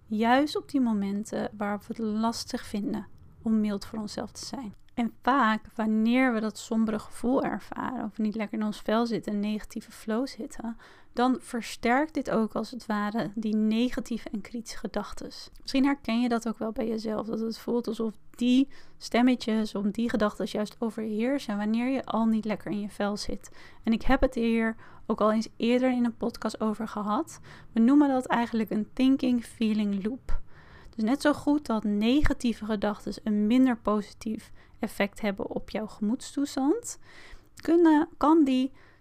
Juist 0.06 0.56
op 0.56 0.72
die 0.72 0.82
momenten 0.82 1.50
waarop 1.58 1.82
we 1.82 1.94
het 1.94 1.98
lastig 1.98 2.66
vinden 2.66 3.08
om 3.42 3.60
mild 3.60 3.86
voor 3.86 4.00
onszelf 4.00 4.32
te 4.32 4.46
zijn. 4.46 4.74
En 4.94 5.14
vaak, 5.22 5.66
wanneer 5.76 6.34
we 6.34 6.40
dat 6.40 6.58
sombere 6.58 7.00
gevoel 7.00 7.44
ervaren, 7.44 8.06
of 8.06 8.18
niet 8.18 8.36
lekker 8.36 8.60
in 8.60 8.66
ons 8.66 8.80
vel 8.80 9.06
zitten, 9.06 9.40
negatieve 9.40 9.92
flow 9.92 10.28
zitten, 10.28 10.78
dan 11.14 11.38
versterkt 11.40 12.14
dit 12.14 12.32
ook 12.32 12.54
als 12.54 12.72
het 12.72 12.86
ware 12.86 13.32
die 13.36 13.56
negatieve 13.56 14.30
en 14.30 14.42
kritische 14.42 14.78
gedachten. 14.78 15.30
Misschien 15.62 15.86
herken 15.86 16.22
je 16.22 16.30
dat 16.30 16.48
ook 16.48 16.58
wel 16.58 16.72
bij 16.72 16.88
jezelf, 16.88 17.28
dat 17.28 17.40
het 17.40 17.58
voelt 17.58 17.88
alsof 17.88 18.14
die 18.36 18.68
stemmetjes, 18.98 19.76
of 19.76 19.86
die 19.86 20.10
gedachten 20.10 20.46
juist 20.50 20.76
overheersen 20.80 21.58
wanneer 21.58 21.88
je 21.88 22.06
al 22.06 22.26
niet 22.26 22.46
lekker 22.46 22.72
in 22.72 22.80
je 22.80 22.90
vel 22.90 23.18
zit. 23.18 23.52
En 23.84 23.94
ik 23.94 24.02
heb 24.02 24.22
het 24.22 24.36
hier 24.36 24.76
ook 25.06 25.22
al 25.22 25.32
eens 25.32 25.48
eerder 25.58 25.92
in 25.92 26.06
een 26.06 26.18
podcast 26.18 26.62
over 26.62 26.88
gehad. 26.88 27.40
We 27.72 27.80
noemen 27.80 28.10
dat 28.10 28.26
eigenlijk 28.26 28.70
een 28.70 28.88
thinking 28.94 29.46
feeling 29.46 30.06
loop. 30.06 30.42
Dus 30.96 31.04
net 31.04 31.22
zo 31.22 31.34
goed 31.34 31.66
dat 31.66 31.84
negatieve 31.84 32.66
gedachten 32.66 33.14
een 33.24 33.48
minder 33.48 33.78
positief 33.78 34.52
effect 34.80 35.22
hebben 35.22 35.50
op 35.50 35.70
jouw 35.70 35.88
gemoedstoestand, 35.88 37.00
kunnen, 37.62 38.08
kan 38.18 38.44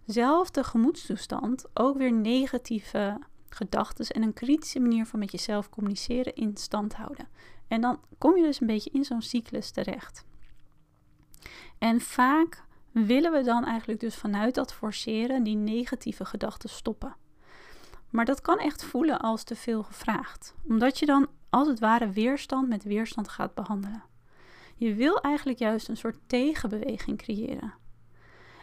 diezelfde 0.05 0.65
gemoedstoestand 0.65 1.65
ook 1.75 1.97
weer 1.97 2.13
negatieve 2.13 3.19
gedachten 3.49 4.07
en 4.07 4.23
een 4.23 4.33
kritische 4.33 4.81
manier 4.81 5.07
van 5.07 5.19
met 5.19 5.31
jezelf 5.31 5.71
communiceren 5.71 6.35
in 6.35 6.57
stand 6.57 6.95
houden. 6.95 7.29
En 7.69 7.81
dan 7.81 8.01
kom 8.19 8.37
je 8.37 8.43
dus 8.43 8.61
een 8.61 8.67
beetje 8.67 8.91
in 8.91 9.05
zo'n 9.05 9.23
cyclus 9.23 9.71
terecht. 9.71 10.25
En 11.79 12.01
vaak 12.01 12.65
willen 12.93 13.33
we 13.33 13.43
dan 13.43 13.65
eigenlijk 13.65 14.01
dus 14.01 14.17
vanuit 14.17 14.55
dat 14.55 14.73
forceren 14.73 15.43
die 15.43 15.57
negatieve 15.57 16.25
gedachten 16.25 16.69
stoppen. 16.69 17.17
Maar 18.11 18.25
dat 18.25 18.41
kan 18.41 18.59
echt 18.59 18.85
voelen 18.85 19.21
als 19.21 19.45
te 19.45 19.57
veel 19.57 19.83
gevraagd, 19.83 20.55
omdat 20.69 20.99
je 20.99 21.07
dan 21.07 21.29
als 21.51 21.69
het 21.69 21.79
ware 21.79 22.11
weerstand 22.11 22.69
met 22.69 22.83
weerstand 22.83 23.29
gaat 23.29 23.55
behandelen. 23.55 24.03
Je 24.77 24.95
wil 24.95 25.21
eigenlijk 25.21 25.59
juist 25.59 25.89
een 25.89 25.97
soort 25.97 26.19
tegenbeweging 26.27 27.19
creëren. 27.19 27.75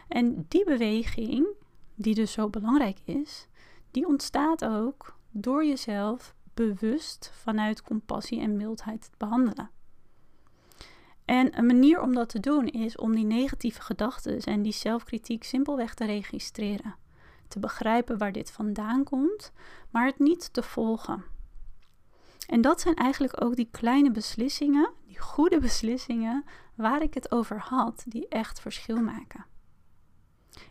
En 0.10 0.46
die 0.48 0.66
beweging, 0.66 1.48
die 1.96 2.16
dus 2.16 2.32
zo 2.32 2.50
belangrijk 2.50 3.00
is, 3.06 3.48
die 3.92 4.08
ontstaat 4.08 4.66
ook 4.66 5.18
door 5.32 5.66
jezelf 5.66 6.36
bewust 6.54 7.32
vanuit 7.34 7.82
compassie 7.82 8.40
en 8.40 8.58
mildheid 8.58 9.02
te 9.02 9.18
behandelen. 9.18 9.70
En 11.26 11.58
een 11.58 11.66
manier 11.66 12.02
om 12.02 12.14
dat 12.14 12.30
te 12.30 12.40
doen 12.40 12.68
is 12.68 12.96
om 12.96 13.16
die 13.16 13.26
negatieve 13.26 13.82
gedachten 13.82 14.40
en 14.40 14.62
die 14.62 14.74
zelfkritiek 14.74 15.44
simpelweg 15.44 15.94
te 15.94 16.06
registreren. 16.06 16.96
Te 17.48 17.60
begrijpen 17.60 18.18
waar 18.18 18.32
dit 18.32 18.52
vandaan 18.52 19.04
komt, 19.04 19.52
maar 19.90 20.06
het 20.06 20.20
niet 20.20 20.54
te 20.54 20.64
volgen. 20.64 21.24
En 22.48 22.62
dat 22.62 22.82
zijn 22.82 22.96
eigenlijk 22.96 23.44
ook 23.44 23.56
die 23.56 23.68
kleine 23.72 24.12
beslissingen, 24.12 24.92
die 25.06 25.20
goede 25.20 25.60
beslissingen 25.70 26.44
waar 26.76 27.02
ik 27.02 27.14
het 27.14 27.32
over 27.32 27.60
had, 27.60 28.04
die 28.08 28.28
echt 28.28 28.60
verschil 28.60 29.02
maken. 29.02 29.46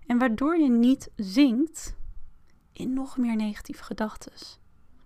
En 0.07 0.19
waardoor 0.19 0.59
je 0.59 0.71
niet 0.71 1.11
zinkt 1.17 1.97
in 2.73 2.93
nog 2.93 3.17
meer 3.17 3.37
negatieve 3.37 3.85
gedachten, 3.85 4.33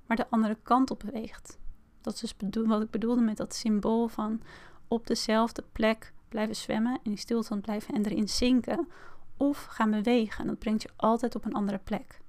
maar 0.07 0.17
de 0.17 0.31
andere 0.31 0.59
kant 0.63 0.91
op 0.91 1.03
beweegt. 1.05 1.59
Dat 2.01 2.15
is 2.15 2.35
dus 2.37 2.67
wat 2.67 2.83
ik 2.83 2.91
bedoelde 2.91 3.21
met 3.21 3.37
dat 3.37 3.55
symbool 3.55 4.09
van 4.09 4.43
op 4.89 5.07
dezelfde 5.07 5.65
plek 5.73 6.13
blijven 6.29 6.57
zwemmen, 6.57 6.99
in 7.03 7.11
die 7.11 7.21
stilstand 7.21 7.63
blijven 7.63 7.95
en 7.95 8.05
erin 8.05 8.29
zinken, 8.29 8.89
of 9.37 9.65
gaan 9.65 9.91
bewegen. 9.91 10.47
Dat 10.47 10.59
brengt 10.59 10.83
je 10.83 10.91
altijd 10.97 11.35
op 11.35 11.45
een 11.45 11.55
andere 11.55 11.79
plek. 11.79 12.21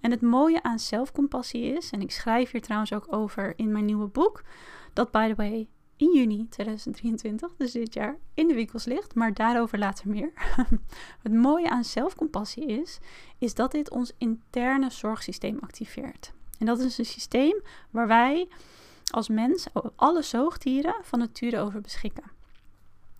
En 0.00 0.10
het 0.10 0.20
mooie 0.20 0.62
aan 0.62 0.78
zelfcompassie 0.78 1.62
is, 1.62 1.90
en 1.90 2.00
ik 2.00 2.10
schrijf 2.10 2.50
hier 2.50 2.60
trouwens 2.60 2.92
ook 2.92 3.12
over 3.12 3.58
in 3.58 3.72
mijn 3.72 3.84
nieuwe 3.84 4.06
boek, 4.06 4.42
dat 4.92 5.10
by 5.10 5.28
the 5.28 5.34
way 5.34 5.68
in 5.98 6.12
juni 6.14 6.46
2023, 6.48 7.54
dus 7.56 7.72
dit 7.72 7.94
jaar, 7.94 8.18
in 8.34 8.48
de 8.48 8.54
winkels 8.54 8.84
ligt, 8.84 9.14
maar 9.14 9.34
daarover 9.34 9.78
later 9.78 10.08
meer. 10.08 10.32
het 11.22 11.32
mooie 11.32 11.70
aan 11.70 11.84
zelfcompassie 11.84 12.66
is, 12.66 12.98
is 13.38 13.54
dat 13.54 13.72
dit 13.72 13.90
ons 13.90 14.12
interne 14.18 14.90
zorgsysteem 14.90 15.58
activeert. 15.60 16.32
En 16.58 16.66
dat 16.66 16.78
is 16.78 16.98
een 16.98 17.06
systeem 17.06 17.62
waar 17.90 18.06
wij 18.06 18.48
als 19.10 19.28
mens, 19.28 19.66
alle 19.96 20.22
zoogdieren, 20.22 20.94
van 21.02 21.18
nature 21.18 21.58
over 21.58 21.80
beschikken. 21.80 22.24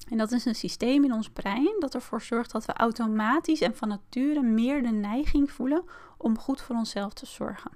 En 0.09 0.19
dat 0.19 0.33
is 0.33 0.45
een 0.45 0.55
systeem 0.55 1.05
in 1.05 1.13
ons 1.13 1.31
brein 1.31 1.77
dat 1.79 1.95
ervoor 1.95 2.23
zorgt 2.23 2.53
dat 2.53 2.65
we 2.65 2.73
automatisch 2.73 3.61
en 3.61 3.77
van 3.77 3.89
nature 3.89 4.43
meer 4.43 4.83
de 4.83 4.89
neiging 4.89 5.51
voelen 5.51 5.85
om 6.17 6.39
goed 6.39 6.61
voor 6.61 6.77
onszelf 6.77 7.13
te 7.13 7.27
zorgen. 7.27 7.71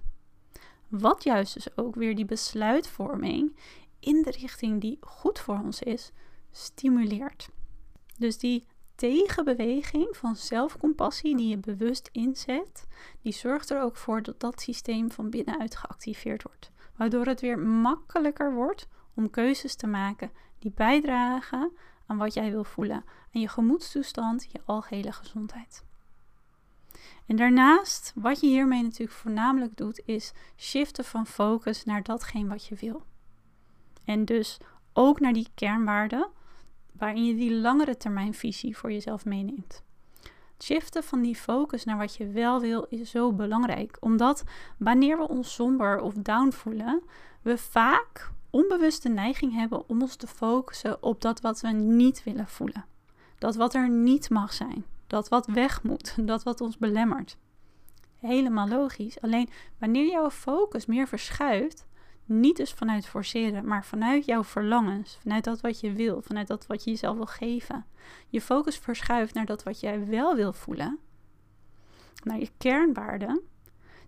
Wat 0.89 1.25
juist 1.25 1.55
dus 1.55 1.77
ook 1.77 1.95
weer 1.95 2.15
die 2.15 2.25
besluitvorming 2.25 3.57
in 4.03 4.23
de 4.23 4.31
richting 4.31 4.81
die 4.81 4.99
goed 5.01 5.39
voor 5.39 5.59
ons 5.59 5.83
is, 5.83 6.13
stimuleert. 6.51 7.49
Dus 8.19 8.39
die 8.39 8.67
tegenbeweging 8.95 10.17
van 10.17 10.37
zelfcompassie 10.37 11.37
die 11.37 11.49
je 11.49 11.59
bewust 11.59 12.09
inzet, 12.13 12.87
die 13.21 13.33
zorgt 13.33 13.71
er 13.71 13.83
ook 13.83 13.97
voor 13.97 14.23
dat 14.23 14.41
dat 14.41 14.61
systeem 14.61 15.11
van 15.11 15.31
binnenuit 15.31 15.77
geactiveerd 15.77 16.43
wordt. 16.43 16.71
Waardoor 16.97 17.27
het 17.27 17.41
weer 17.41 17.59
makkelijker 17.59 18.55
wordt 18.55 18.89
om 19.15 19.31
keuzes 19.31 19.75
te 19.75 19.87
maken 19.87 20.31
die 20.59 20.73
bijdragen 20.75 21.73
aan 22.07 22.17
wat 22.17 22.35
jij 22.35 22.51
wil 22.51 22.65
voelen, 22.65 23.05
aan 23.35 23.41
je 23.41 23.49
gemoedstoestand, 23.49 24.47
je 24.53 24.61
algehele 24.65 25.13
gezondheid. 25.13 25.85
En 27.27 27.37
daarnaast, 27.37 28.13
wat 28.15 28.41
je 28.41 28.47
hiermee 28.47 28.83
natuurlijk 28.83 29.19
voornamelijk 29.19 29.77
doet, 29.77 30.03
is 30.05 30.33
shiften 30.57 31.05
van 31.05 31.27
focus 31.27 31.85
naar 31.85 32.03
datgene 32.03 32.49
wat 32.49 32.67
je 32.67 32.75
wil. 32.75 33.03
En 34.05 34.25
dus 34.25 34.59
ook 34.93 35.21
naar 35.21 35.33
die 35.33 35.49
kernwaarden 35.55 36.29
waarin 36.93 37.25
je 37.25 37.35
die 37.35 37.55
langere 37.55 37.97
termijn 37.97 38.35
visie 38.35 38.77
voor 38.77 38.93
jezelf 38.93 39.25
meeneemt. 39.25 39.83
Shiften 40.63 41.05
van 41.05 41.23
die 41.23 41.37
focus 41.37 41.85
naar 41.85 41.99
wat 41.99 42.17
je 42.17 42.27
wel 42.27 42.61
wil 42.61 42.87
is 42.89 43.11
zo 43.11 43.33
belangrijk, 43.33 43.97
omdat 44.01 44.45
wanneer 44.77 45.19
we 45.19 45.29
ons 45.29 45.55
somber 45.55 46.01
of 46.01 46.15
down 46.15 46.51
voelen, 46.51 47.03
we 47.43 47.59
vaak 47.59 48.31
onbewuste 48.51 49.09
neiging 49.09 49.53
hebben 49.53 49.89
om 49.89 50.03
ons 50.03 50.17
te 50.17 50.27
focussen 50.27 51.03
op 51.03 51.21
dat 51.21 51.41
wat 51.41 51.61
we 51.61 51.69
niet 51.69 52.25
willen 52.25 52.49
voelen. 52.49 52.85
Dat 53.39 53.57
wat 53.57 53.75
er 53.75 53.89
niet 53.89 54.31
mag 54.31 54.53
zijn. 54.53 54.85
Dat 55.07 55.29
wat 55.29 55.47
weg 55.47 55.83
moet. 55.83 56.15
Dat 56.27 56.43
wat 56.43 56.61
ons 56.61 56.79
belemmert. 56.79 57.37
Helemaal 58.19 58.69
logisch. 58.69 59.21
Alleen 59.21 59.49
wanneer 59.79 60.11
jouw 60.11 60.31
focus 60.31 60.87
meer 60.87 61.09
verschuift, 61.09 61.87
niet 62.25 62.57
dus 62.57 62.73
vanuit 62.73 63.07
forceren, 63.07 63.67
maar 63.67 63.85
vanuit 63.85 64.25
jouw 64.25 64.45
verlangens, 64.45 65.19
vanuit 65.21 65.45
dat 65.45 65.61
wat 65.61 65.81
je 65.81 65.93
wil, 65.93 66.23
vanuit 66.23 66.47
dat 66.47 66.67
wat 66.67 66.85
je 66.85 66.91
jezelf 66.91 67.17
wil 67.17 67.27
geven. 67.27 67.87
Je 68.29 68.41
focus 68.41 68.79
verschuift 68.79 69.35
naar 69.35 69.47
dat 69.47 69.63
wat 69.63 69.81
jij 69.81 70.07
wel 70.07 70.35
wil 70.35 70.53
voelen, 70.53 70.99
naar 72.25 72.39
je 72.39 72.51
kernwaarden. 72.59 73.41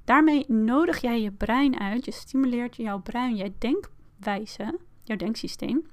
Daarmee 0.04 0.44
nodig 0.48 1.00
jij 1.00 1.20
je 1.20 1.30
brein 1.30 1.80
uit, 1.80 2.04
je 2.04 2.10
stimuleert 2.10 2.76
jouw 2.76 3.00
brein, 3.00 3.36
jij 3.36 3.54
denkwijze, 3.58 4.78
jouw 5.02 5.16
denksysteem, 5.16 5.86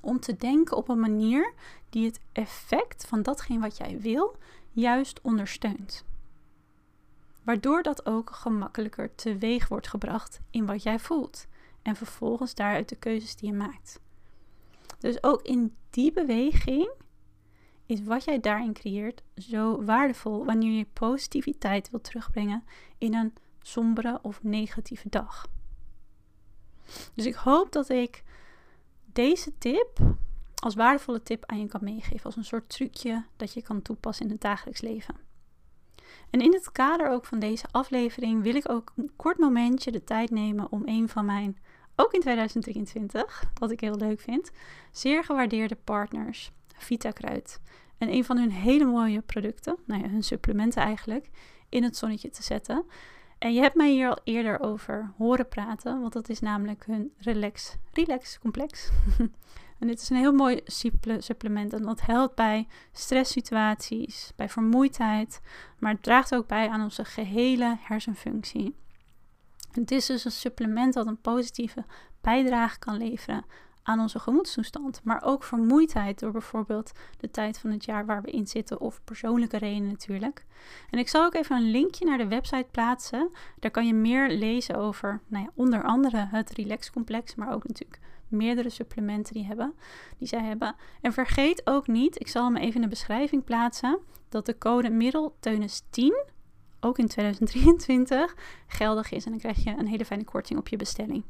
om 0.00 0.20
te 0.20 0.36
denken 0.36 0.76
op 0.76 0.88
een 0.88 1.00
manier 1.00 1.52
die 1.90 2.06
het 2.06 2.20
effect 2.32 3.06
van 3.06 3.22
datgene 3.22 3.60
wat 3.60 3.76
jij 3.76 4.00
wil 4.00 4.36
juist 4.72 5.20
ondersteunt 5.20 6.04
waardoor 7.48 7.82
dat 7.82 8.06
ook 8.06 8.30
gemakkelijker 8.30 9.14
teweeg 9.14 9.68
wordt 9.68 9.88
gebracht 9.88 10.40
in 10.50 10.66
wat 10.66 10.82
jij 10.82 10.98
voelt 10.98 11.46
en 11.82 11.96
vervolgens 11.96 12.54
daaruit 12.54 12.88
de 12.88 12.96
keuzes 12.96 13.36
die 13.36 13.50
je 13.50 13.56
maakt. 13.56 14.00
Dus 14.98 15.22
ook 15.22 15.42
in 15.42 15.76
die 15.90 16.12
beweging 16.12 16.90
is 17.86 18.02
wat 18.02 18.24
jij 18.24 18.40
daarin 18.40 18.72
creëert 18.72 19.22
zo 19.36 19.84
waardevol 19.84 20.44
wanneer 20.44 20.78
je 20.78 20.86
positiviteit 20.92 21.90
wilt 21.90 22.04
terugbrengen 22.04 22.64
in 22.98 23.14
een 23.14 23.34
sombere 23.62 24.18
of 24.22 24.42
negatieve 24.42 25.08
dag. 25.08 25.46
Dus 27.14 27.26
ik 27.26 27.34
hoop 27.34 27.72
dat 27.72 27.88
ik 27.88 28.22
deze 29.04 29.58
tip 29.58 29.98
als 30.54 30.74
waardevolle 30.74 31.22
tip 31.22 31.44
aan 31.46 31.60
je 31.60 31.66
kan 31.66 31.84
meegeven, 31.84 32.24
als 32.24 32.36
een 32.36 32.44
soort 32.44 32.68
trucje 32.68 33.24
dat 33.36 33.52
je 33.52 33.62
kan 33.62 33.82
toepassen 33.82 34.24
in 34.24 34.32
het 34.32 34.40
dagelijks 34.40 34.80
leven. 34.80 35.27
En 36.30 36.40
in 36.40 36.52
het 36.52 36.72
kader 36.72 37.10
ook 37.10 37.24
van 37.24 37.38
deze 37.38 37.66
aflevering 37.70 38.42
wil 38.42 38.54
ik 38.54 38.70
ook 38.70 38.92
een 38.96 39.10
kort 39.16 39.38
momentje 39.38 39.92
de 39.92 40.04
tijd 40.04 40.30
nemen 40.30 40.72
om 40.72 40.82
een 40.84 41.08
van 41.08 41.24
mijn, 41.24 41.58
ook 41.96 42.12
in 42.12 42.20
2023, 42.20 43.44
wat 43.54 43.70
ik 43.70 43.80
heel 43.80 43.96
leuk 43.96 44.20
vind, 44.20 44.50
zeer 44.92 45.24
gewaardeerde 45.24 45.76
partners, 45.84 46.50
Vita 46.76 47.10
Kruid. 47.10 47.60
En 47.98 48.12
een 48.12 48.24
van 48.24 48.38
hun 48.38 48.50
hele 48.50 48.84
mooie 48.84 49.20
producten, 49.20 49.76
nou 49.86 50.02
ja, 50.02 50.08
hun 50.08 50.22
supplementen 50.22 50.82
eigenlijk, 50.82 51.28
in 51.68 51.82
het 51.82 51.96
zonnetje 51.96 52.30
te 52.30 52.42
zetten. 52.42 52.84
En 53.38 53.54
je 53.54 53.60
hebt 53.60 53.74
mij 53.74 53.90
hier 53.90 54.08
al 54.08 54.18
eerder 54.24 54.60
over 54.60 55.12
horen 55.16 55.48
praten, 55.48 56.00
want 56.00 56.12
dat 56.12 56.28
is 56.28 56.40
namelijk 56.40 56.86
hun 56.86 57.12
Relax, 57.18 57.76
relax 57.92 58.38
Complex. 58.38 58.90
en 59.78 59.86
dit 59.86 60.00
is 60.00 60.10
een 60.10 60.16
heel 60.16 60.32
mooi 60.32 60.60
supplement 61.18 61.72
en 61.72 61.82
dat 61.82 62.00
helpt 62.00 62.34
bij 62.34 62.66
stresssituaties, 62.92 64.32
bij 64.36 64.48
vermoeidheid, 64.48 65.40
maar 65.78 65.92
het 65.92 66.02
draagt 66.02 66.34
ook 66.34 66.46
bij 66.46 66.68
aan 66.68 66.82
onze 66.82 67.04
gehele 67.04 67.76
hersenfunctie. 67.80 68.74
Het 69.72 69.90
is 69.90 70.06
dus 70.06 70.24
een 70.24 70.30
supplement 70.30 70.94
dat 70.94 71.06
een 71.06 71.20
positieve 71.20 71.84
bijdrage 72.20 72.78
kan 72.78 72.96
leveren 72.96 73.44
aan 73.82 74.00
onze 74.00 74.18
gemoedstoestand, 74.18 75.00
maar 75.04 75.22
ook 75.24 75.44
vermoeidheid 75.44 76.18
door 76.18 76.32
bijvoorbeeld 76.32 76.92
de 77.20 77.30
tijd 77.30 77.58
van 77.58 77.70
het 77.70 77.84
jaar 77.84 78.06
waar 78.06 78.22
we 78.22 78.30
in 78.30 78.46
zitten 78.46 78.80
of 78.80 79.00
persoonlijke 79.04 79.58
redenen 79.58 79.88
natuurlijk. 79.88 80.44
En 80.90 80.98
ik 80.98 81.08
zal 81.08 81.24
ook 81.24 81.34
even 81.34 81.56
een 81.56 81.70
linkje 81.70 82.04
naar 82.04 82.18
de 82.18 82.28
website 82.28 82.66
plaatsen. 82.70 83.30
Daar 83.58 83.70
kan 83.70 83.86
je 83.86 83.94
meer 83.94 84.30
lezen 84.30 84.74
over, 84.74 85.20
nou 85.26 85.44
ja, 85.44 85.50
onder 85.54 85.82
andere 85.82 86.26
het 86.30 86.50
Relax 86.50 86.90
Complex, 86.90 87.34
maar 87.34 87.52
ook 87.52 87.68
natuurlijk 87.68 88.00
meerdere 88.28 88.70
supplementen 88.70 89.34
die, 89.34 89.44
hebben, 89.44 89.74
die 90.18 90.28
zij 90.28 90.42
hebben. 90.42 90.74
En 91.00 91.12
vergeet 91.12 91.62
ook 91.64 91.86
niet, 91.86 92.20
ik 92.20 92.28
zal 92.28 92.44
hem 92.44 92.56
even 92.56 92.74
in 92.74 92.80
de 92.80 92.88
beschrijving 92.88 93.44
plaatsen, 93.44 93.98
dat 94.28 94.46
de 94.46 94.58
code 94.58 94.90
middelteunis10 94.90 96.36
ook 96.80 96.98
in 96.98 97.08
2023 97.08 98.36
geldig 98.66 99.10
is 99.10 99.24
en 99.24 99.30
dan 99.30 99.40
krijg 99.40 99.64
je 99.64 99.70
een 99.70 99.86
hele 99.86 100.04
fijne 100.04 100.24
korting 100.24 100.58
op 100.58 100.68
je 100.68 100.76
bestelling. 100.76 101.24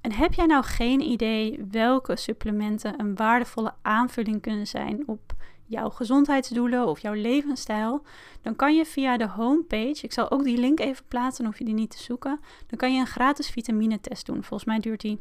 En 0.00 0.12
heb 0.12 0.32
jij 0.32 0.46
nou 0.46 0.64
geen 0.64 1.00
idee 1.00 1.64
welke 1.70 2.16
supplementen 2.16 3.00
een 3.00 3.14
waardevolle 3.14 3.74
aanvulling 3.82 4.40
kunnen 4.40 4.66
zijn 4.66 5.02
op 5.08 5.34
jouw 5.66 5.90
gezondheidsdoelen 5.90 6.86
of 6.86 6.98
jouw 6.98 7.12
levensstijl, 7.12 8.02
dan 8.42 8.56
kan 8.56 8.76
je 8.76 8.84
via 8.84 9.16
de 9.16 9.28
homepage, 9.28 9.98
ik 10.02 10.12
zal 10.12 10.30
ook 10.30 10.44
die 10.44 10.58
link 10.58 10.80
even 10.80 11.04
plaatsen, 11.08 11.44
hoef 11.44 11.58
je 11.58 11.64
die 11.64 11.74
niet 11.74 11.90
te 11.90 12.02
zoeken, 12.02 12.40
dan 12.66 12.78
kan 12.78 12.94
je 12.94 13.00
een 13.00 13.06
gratis 13.06 13.50
vitamine-test 13.50 14.26
doen. 14.26 14.42
Volgens 14.44 14.64
mij 14.64 14.78
duurt 14.78 15.00
die 15.00 15.18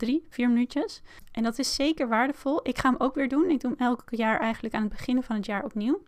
drie, 0.00 0.26
vier 0.30 0.48
minuutjes. 0.48 1.02
En 1.32 1.42
dat 1.42 1.58
is 1.58 1.74
zeker 1.74 2.08
waardevol. 2.08 2.60
Ik 2.62 2.78
ga 2.78 2.88
hem 2.90 3.00
ook 3.00 3.14
weer 3.14 3.28
doen. 3.28 3.50
Ik 3.50 3.60
doe 3.60 3.70
hem 3.70 3.86
elk 3.86 4.02
jaar 4.10 4.40
eigenlijk 4.40 4.74
aan 4.74 4.82
het 4.82 4.90
begin 4.90 5.22
van 5.22 5.36
het 5.36 5.46
jaar 5.46 5.64
opnieuw. 5.64 6.02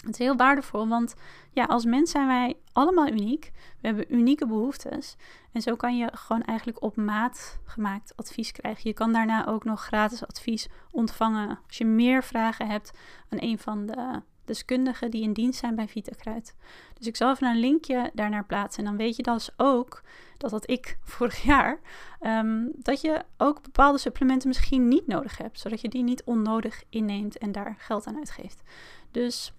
Het 0.00 0.10
is 0.10 0.18
heel 0.18 0.36
waardevol, 0.36 0.88
want 0.88 1.14
ja, 1.52 1.64
als 1.64 1.84
mens 1.84 2.10
zijn 2.10 2.26
wij 2.26 2.56
allemaal 2.72 3.08
uniek. 3.08 3.50
We 3.80 3.86
hebben 3.86 4.14
unieke 4.14 4.46
behoeftes. 4.46 5.16
En 5.52 5.62
zo 5.62 5.76
kan 5.76 5.96
je 5.96 6.08
gewoon 6.12 6.42
eigenlijk 6.42 6.82
op 6.82 6.96
maat 6.96 7.58
gemaakt 7.64 8.16
advies 8.16 8.52
krijgen. 8.52 8.82
Je 8.84 8.94
kan 8.94 9.12
daarna 9.12 9.46
ook 9.46 9.64
nog 9.64 9.84
gratis 9.84 10.26
advies 10.26 10.68
ontvangen 10.90 11.58
als 11.66 11.78
je 11.78 11.84
meer 11.84 12.24
vragen 12.24 12.66
hebt 12.66 12.92
aan 13.28 13.38
een 13.40 13.58
van 13.58 13.86
de 13.86 14.22
deskundigen 14.50 15.10
die 15.10 15.22
in 15.22 15.32
dienst 15.32 15.60
zijn 15.60 15.74
bij 15.74 15.88
VitaKruid. 15.88 16.54
Dus 16.98 17.06
ik 17.06 17.16
zal 17.16 17.30
even 17.30 17.46
een 17.46 17.60
linkje 17.60 18.10
daarnaar 18.14 18.44
plaatsen. 18.44 18.84
En 18.84 18.88
dan 18.88 18.98
weet 18.98 19.16
je 19.16 19.22
dus 19.22 19.50
ook, 19.56 20.02
dat 20.36 20.50
had 20.50 20.70
ik 20.70 20.98
vorig 21.14 21.42
jaar, 21.42 21.80
ehm, 22.20 22.66
dat 22.72 23.00
je 23.00 23.24
ook 23.36 23.62
bepaalde 23.62 23.98
supplementen 23.98 24.48
misschien 24.48 24.88
niet 24.88 25.06
nodig 25.06 25.38
hebt. 25.38 25.60
Zodat 25.60 25.80
je 25.80 25.88
die 25.88 26.02
niet 26.02 26.24
onnodig 26.24 26.82
inneemt 26.88 27.38
en 27.38 27.52
daar 27.52 27.74
geld 27.78 28.06
aan 28.06 28.16
uitgeeft. 28.16 28.62
Dus 29.10 29.52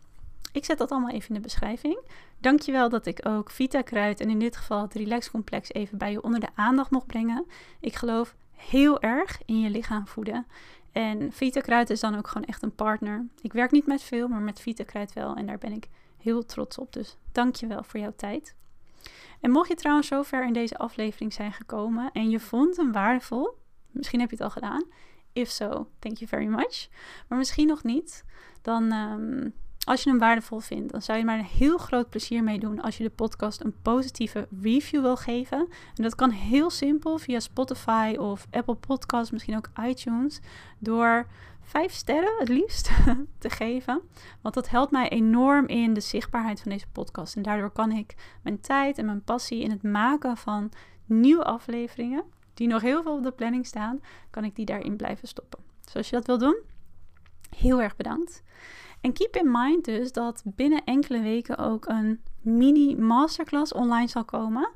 ik 0.51 0.65
zet 0.65 0.77
dat 0.77 0.91
allemaal 0.91 1.09
even 1.09 1.29
in 1.29 1.35
de 1.35 1.41
beschrijving. 1.41 1.99
Dankjewel 2.39 2.89
dat 2.89 3.05
ik 3.05 3.27
ook 3.27 3.51
Vita 3.51 3.81
Kruid 3.81 4.19
en 4.19 4.29
in 4.29 4.39
dit 4.39 4.57
geval 4.57 4.81
het 4.81 4.93
Relax 4.93 5.31
Complex 5.31 5.73
even 5.73 5.97
bij 5.97 6.11
je 6.11 6.23
onder 6.23 6.39
de 6.39 6.49
aandacht 6.55 6.91
mocht 6.91 7.07
brengen. 7.07 7.45
Ik 7.79 7.95
geloof 7.95 8.35
heel 8.51 9.01
erg 9.01 9.41
in 9.45 9.59
je 9.59 9.69
lichaam 9.69 10.07
voeden. 10.07 10.45
En 10.91 11.31
Vita 11.31 11.59
Kruid 11.59 11.89
is 11.89 11.99
dan 11.99 12.17
ook 12.17 12.27
gewoon 12.27 12.47
echt 12.47 12.63
een 12.63 12.75
partner. 12.75 13.25
Ik 13.41 13.53
werk 13.53 13.71
niet 13.71 13.87
met 13.87 14.01
veel, 14.01 14.27
maar 14.27 14.41
met 14.41 14.59
Vita 14.59 14.83
Kruid 14.83 15.13
wel. 15.13 15.35
En 15.35 15.45
daar 15.45 15.57
ben 15.57 15.71
ik 15.71 15.87
heel 16.17 16.45
trots 16.45 16.77
op. 16.77 16.93
Dus 16.93 17.17
dankjewel 17.31 17.83
voor 17.83 17.99
jouw 17.99 18.13
tijd. 18.15 18.55
En 19.41 19.51
mocht 19.51 19.67
je 19.67 19.75
trouwens 19.75 20.07
zover 20.07 20.45
in 20.45 20.53
deze 20.53 20.77
aflevering 20.77 21.33
zijn 21.33 21.53
gekomen 21.53 22.11
en 22.11 22.29
je 22.29 22.39
vond 22.39 22.77
hem 22.77 22.91
waardevol, 22.91 23.57
misschien 23.91 24.19
heb 24.19 24.29
je 24.29 24.35
het 24.35 24.45
al 24.45 24.51
gedaan. 24.51 24.83
If 25.33 25.49
so, 25.49 25.87
thank 25.99 26.17
you 26.17 26.27
very 26.27 26.45
much. 26.45 26.87
Maar 27.27 27.37
misschien 27.37 27.67
nog 27.67 27.83
niet, 27.83 28.25
dan 28.61 28.91
ehm, 28.91 29.49
als 29.83 30.03
je 30.03 30.09
hem 30.09 30.19
waardevol 30.19 30.59
vindt, 30.59 30.91
dan 30.91 31.01
zou 31.01 31.17
je 31.17 31.25
maar 31.25 31.39
een 31.39 31.45
heel 31.45 31.77
groot 31.77 32.09
plezier 32.09 32.43
mee 32.43 32.59
doen 32.59 32.81
als 32.81 32.97
je 32.97 33.03
de 33.03 33.09
podcast 33.09 33.63
een 33.63 33.75
positieve 33.81 34.47
review 34.61 35.01
wil 35.01 35.15
geven. 35.15 35.59
En 35.95 36.03
dat 36.03 36.15
kan 36.15 36.29
heel 36.29 36.69
simpel 36.69 37.17
via 37.17 37.39
Spotify 37.39 38.15
of 38.19 38.47
Apple 38.51 38.75
Podcasts, 38.75 39.31
misschien 39.31 39.57
ook 39.57 39.69
iTunes, 39.83 40.39
door 40.79 41.27
vijf 41.61 41.93
sterren 41.93 42.35
het 42.37 42.49
liefst 42.49 42.91
te 43.37 43.49
geven. 43.49 44.01
Want 44.41 44.55
dat 44.55 44.69
helpt 44.69 44.91
mij 44.91 45.09
enorm 45.09 45.67
in 45.67 45.93
de 45.93 45.99
zichtbaarheid 45.99 46.61
van 46.61 46.71
deze 46.71 46.87
podcast. 46.91 47.35
En 47.35 47.41
daardoor 47.41 47.71
kan 47.71 47.91
ik 47.91 48.15
mijn 48.41 48.59
tijd 48.59 48.97
en 48.97 49.05
mijn 49.05 49.23
passie 49.23 49.61
in 49.61 49.71
het 49.71 49.83
maken 49.83 50.37
van 50.37 50.71
nieuwe 51.05 51.43
afleveringen, 51.43 52.23
die 52.53 52.67
nog 52.67 52.81
heel 52.81 53.03
veel 53.03 53.17
op 53.17 53.23
de 53.23 53.31
planning 53.31 53.65
staan, 53.65 53.99
kan 54.29 54.43
ik 54.43 54.55
die 54.55 54.65
daarin 54.65 54.95
blijven 54.95 55.27
stoppen. 55.27 55.59
Dus 55.83 55.95
als 55.95 56.09
je 56.09 56.15
dat 56.15 56.25
wil 56.25 56.37
doen, 56.37 56.61
heel 57.55 57.81
erg 57.81 57.95
bedankt. 57.95 58.43
En 59.01 59.13
keep 59.13 59.35
in 59.35 59.51
mind 59.51 59.85
dus 59.85 60.11
dat 60.11 60.41
binnen 60.45 60.83
enkele 60.83 61.21
weken 61.21 61.57
ook 61.57 61.85
een 61.85 62.21
mini 62.41 62.95
masterclass 62.95 63.73
online 63.73 64.07
zal 64.07 64.25
komen. 64.25 64.69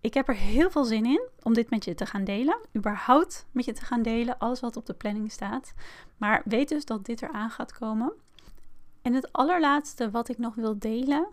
Ik 0.00 0.14
heb 0.14 0.28
er 0.28 0.34
heel 0.34 0.70
veel 0.70 0.84
zin 0.84 1.04
in 1.04 1.28
om 1.42 1.54
dit 1.54 1.70
met 1.70 1.84
je 1.84 1.94
te 1.94 2.06
gaan 2.06 2.24
delen. 2.24 2.58
Überhaupt 2.76 3.46
met 3.50 3.64
je 3.64 3.72
te 3.72 3.84
gaan 3.84 4.02
delen, 4.02 4.38
alles 4.38 4.60
wat 4.60 4.76
op 4.76 4.86
de 4.86 4.94
planning 4.94 5.32
staat. 5.32 5.74
Maar 6.16 6.42
weet 6.44 6.68
dus 6.68 6.84
dat 6.84 7.04
dit 7.04 7.22
eraan 7.22 7.50
gaat 7.50 7.72
komen. 7.72 8.12
En 9.02 9.12
het 9.14 9.32
allerlaatste 9.32 10.10
wat 10.10 10.28
ik 10.28 10.38
nog 10.38 10.54
wil 10.54 10.78
delen 10.78 11.26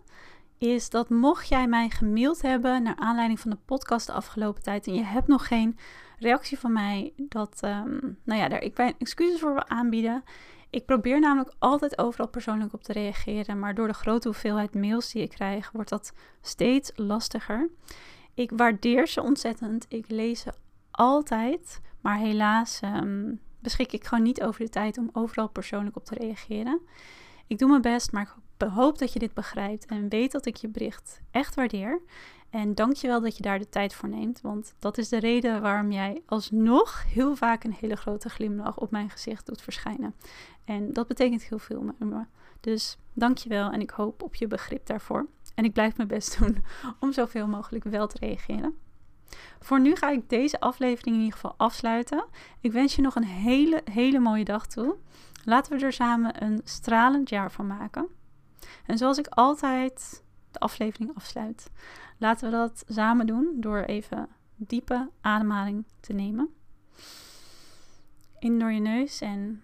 is 0.58 0.90
dat 0.90 1.08
mocht 1.10 1.48
jij 1.48 1.66
mij 1.66 1.88
gemaild 1.88 2.42
hebben 2.42 2.82
naar 2.82 2.96
aanleiding 2.96 3.40
van 3.40 3.50
de 3.50 3.58
podcast 3.64 4.06
de 4.06 4.12
afgelopen 4.12 4.62
tijd 4.62 4.86
en 4.86 4.94
je 4.94 5.04
hebt 5.04 5.26
nog 5.26 5.46
geen 5.46 5.78
reactie 6.18 6.58
van 6.58 6.72
mij, 6.72 7.12
dat, 7.16 7.60
um, 7.64 8.18
nou 8.24 8.40
ja, 8.40 8.48
daar 8.48 8.62
ik 8.62 8.74
bij 8.74 8.94
excuses 8.98 9.40
voor 9.40 9.52
wil 9.52 9.68
aanbieden. 9.68 10.24
Ik 10.74 10.86
probeer 10.86 11.20
namelijk 11.20 11.54
altijd 11.58 11.98
overal 11.98 12.28
persoonlijk 12.28 12.72
op 12.72 12.82
te 12.82 12.92
reageren, 12.92 13.58
maar 13.58 13.74
door 13.74 13.86
de 13.86 13.94
grote 13.94 14.28
hoeveelheid 14.28 14.74
mails 14.74 15.12
die 15.12 15.22
ik 15.22 15.30
krijg, 15.30 15.70
wordt 15.70 15.90
dat 15.90 16.12
steeds 16.40 16.92
lastiger. 16.94 17.70
Ik 18.34 18.50
waardeer 18.56 19.06
ze 19.08 19.22
ontzettend. 19.22 19.86
Ik 19.88 20.04
lees 20.08 20.40
ze 20.40 20.52
altijd, 20.90 21.80
maar 22.00 22.18
helaas 22.18 22.80
um, 22.84 23.40
beschik 23.60 23.92
ik 23.92 24.04
gewoon 24.04 24.24
niet 24.24 24.42
over 24.42 24.60
de 24.60 24.68
tijd 24.68 24.98
om 24.98 25.10
overal 25.12 25.48
persoonlijk 25.48 25.96
op 25.96 26.04
te 26.04 26.14
reageren. 26.14 26.80
Ik 27.46 27.58
doe 27.58 27.68
mijn 27.68 27.82
best, 27.82 28.12
maar 28.12 28.34
ik 28.58 28.68
hoop 28.68 28.98
dat 28.98 29.12
je 29.12 29.18
dit 29.18 29.34
begrijpt 29.34 29.86
en 29.86 30.08
weet 30.08 30.32
dat 30.32 30.46
ik 30.46 30.56
je 30.56 30.68
bericht 30.68 31.20
echt 31.30 31.54
waardeer. 31.54 32.00
En 32.54 32.74
dank 32.74 32.96
je 32.96 33.06
wel 33.06 33.20
dat 33.20 33.36
je 33.36 33.42
daar 33.42 33.58
de 33.58 33.68
tijd 33.68 33.94
voor 33.94 34.08
neemt, 34.08 34.40
want 34.40 34.74
dat 34.78 34.98
is 34.98 35.08
de 35.08 35.18
reden 35.18 35.60
waarom 35.60 35.92
jij 35.92 36.22
alsnog 36.26 37.04
heel 37.12 37.36
vaak 37.36 37.64
een 37.64 37.76
hele 37.80 37.96
grote 37.96 38.28
glimlach 38.28 38.76
op 38.76 38.90
mijn 38.90 39.10
gezicht 39.10 39.46
doet 39.46 39.62
verschijnen. 39.62 40.14
En 40.64 40.92
dat 40.92 41.06
betekent 41.06 41.42
heel 41.42 41.58
veel 41.58 41.80
met 41.80 41.98
me. 41.98 42.24
Dus 42.60 42.98
dank 43.12 43.38
je 43.38 43.48
wel 43.48 43.70
en 43.70 43.80
ik 43.80 43.90
hoop 43.90 44.22
op 44.22 44.34
je 44.34 44.46
begrip 44.46 44.86
daarvoor. 44.86 45.26
En 45.54 45.64
ik 45.64 45.72
blijf 45.72 45.96
mijn 45.96 46.08
best 46.08 46.38
doen 46.38 46.64
om 47.00 47.12
zoveel 47.12 47.46
mogelijk 47.46 47.84
wel 47.84 48.06
te 48.06 48.18
reageren. 48.18 48.74
Voor 49.60 49.80
nu 49.80 49.94
ga 49.94 50.10
ik 50.10 50.28
deze 50.28 50.60
aflevering 50.60 51.16
in 51.16 51.22
ieder 51.22 51.38
geval 51.38 51.54
afsluiten. 51.56 52.24
Ik 52.60 52.72
wens 52.72 52.94
je 52.96 53.02
nog 53.02 53.14
een 53.14 53.24
hele, 53.24 53.82
hele 53.90 54.18
mooie 54.18 54.44
dag 54.44 54.66
toe. 54.66 54.96
Laten 55.44 55.78
we 55.78 55.84
er 55.84 55.92
samen 55.92 56.42
een 56.42 56.60
stralend 56.64 57.28
jaar 57.28 57.52
van 57.52 57.66
maken. 57.66 58.08
En 58.86 58.98
zoals 58.98 59.18
ik 59.18 59.26
altijd 59.26 60.22
de 60.50 60.60
aflevering 60.60 61.10
afsluit, 61.14 61.70
laten 62.18 62.50
we 62.50 62.56
dat 62.56 62.84
samen 62.88 63.26
doen 63.26 63.56
door 63.56 63.82
even 63.82 64.28
diepe 64.56 65.10
ademhaling 65.20 65.84
te 66.00 66.12
nemen. 66.12 66.54
In 68.38 68.58
door 68.58 68.72
je 68.72 68.80
neus 68.80 69.20
en 69.20 69.62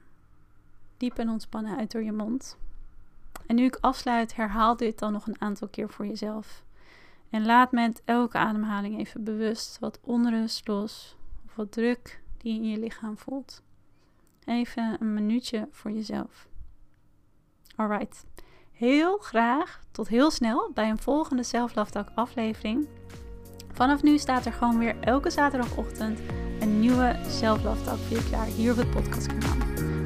diep 0.96 1.18
en 1.18 1.28
ontspannen 1.28 1.76
uit 1.76 1.90
door 1.90 2.02
je 2.02 2.12
mond. 2.12 2.58
En 3.46 3.56
nu 3.56 3.64
ik 3.64 3.78
afsluit, 3.80 4.36
herhaal 4.36 4.76
dit 4.76 4.98
dan 4.98 5.12
nog 5.12 5.26
een 5.26 5.40
aantal 5.40 5.68
keer 5.68 5.88
voor 5.88 6.06
jezelf. 6.06 6.64
En 7.30 7.44
laat 7.44 7.72
met 7.72 8.02
elke 8.04 8.38
ademhaling 8.38 8.98
even 8.98 9.24
bewust 9.24 9.78
wat 9.78 9.98
onrust 10.02 10.68
los 10.68 11.16
of 11.46 11.54
wat 11.54 11.72
druk 11.72 12.22
die 12.36 12.54
je 12.54 12.60
in 12.60 12.68
je 12.68 12.78
lichaam 12.78 13.18
voelt. 13.18 13.62
Even 14.44 14.96
een 15.00 15.14
minuutje 15.14 15.68
voor 15.70 15.90
jezelf. 15.90 16.48
Alright. 17.76 18.24
Heel 18.80 19.18
graag 19.18 19.80
tot 19.92 20.08
heel 20.08 20.30
snel 20.30 20.70
bij 20.74 20.90
een 20.90 20.98
volgende 20.98 21.42
Self 21.42 21.72
aflevering. 22.14 22.88
Vanaf 23.72 24.02
nu 24.02 24.18
staat 24.18 24.46
er 24.46 24.52
gewoon 24.52 24.78
weer 24.78 24.96
elke 25.00 25.30
zaterdagochtend 25.30 26.20
een 26.60 26.80
nieuwe 26.80 27.16
Self 27.28 27.62
Love 27.62 28.28
klaar 28.28 28.46
hier 28.46 28.72
op 28.72 28.76
het 28.76 28.90
podcastkanaal. 28.90 29.56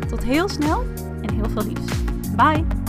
Tot 0.08 0.24
heel 0.24 0.48
snel 0.48 0.82
en 1.22 1.34
heel 1.34 1.50
veel 1.50 1.64
liefs. 1.64 2.04
Bye! 2.36 2.83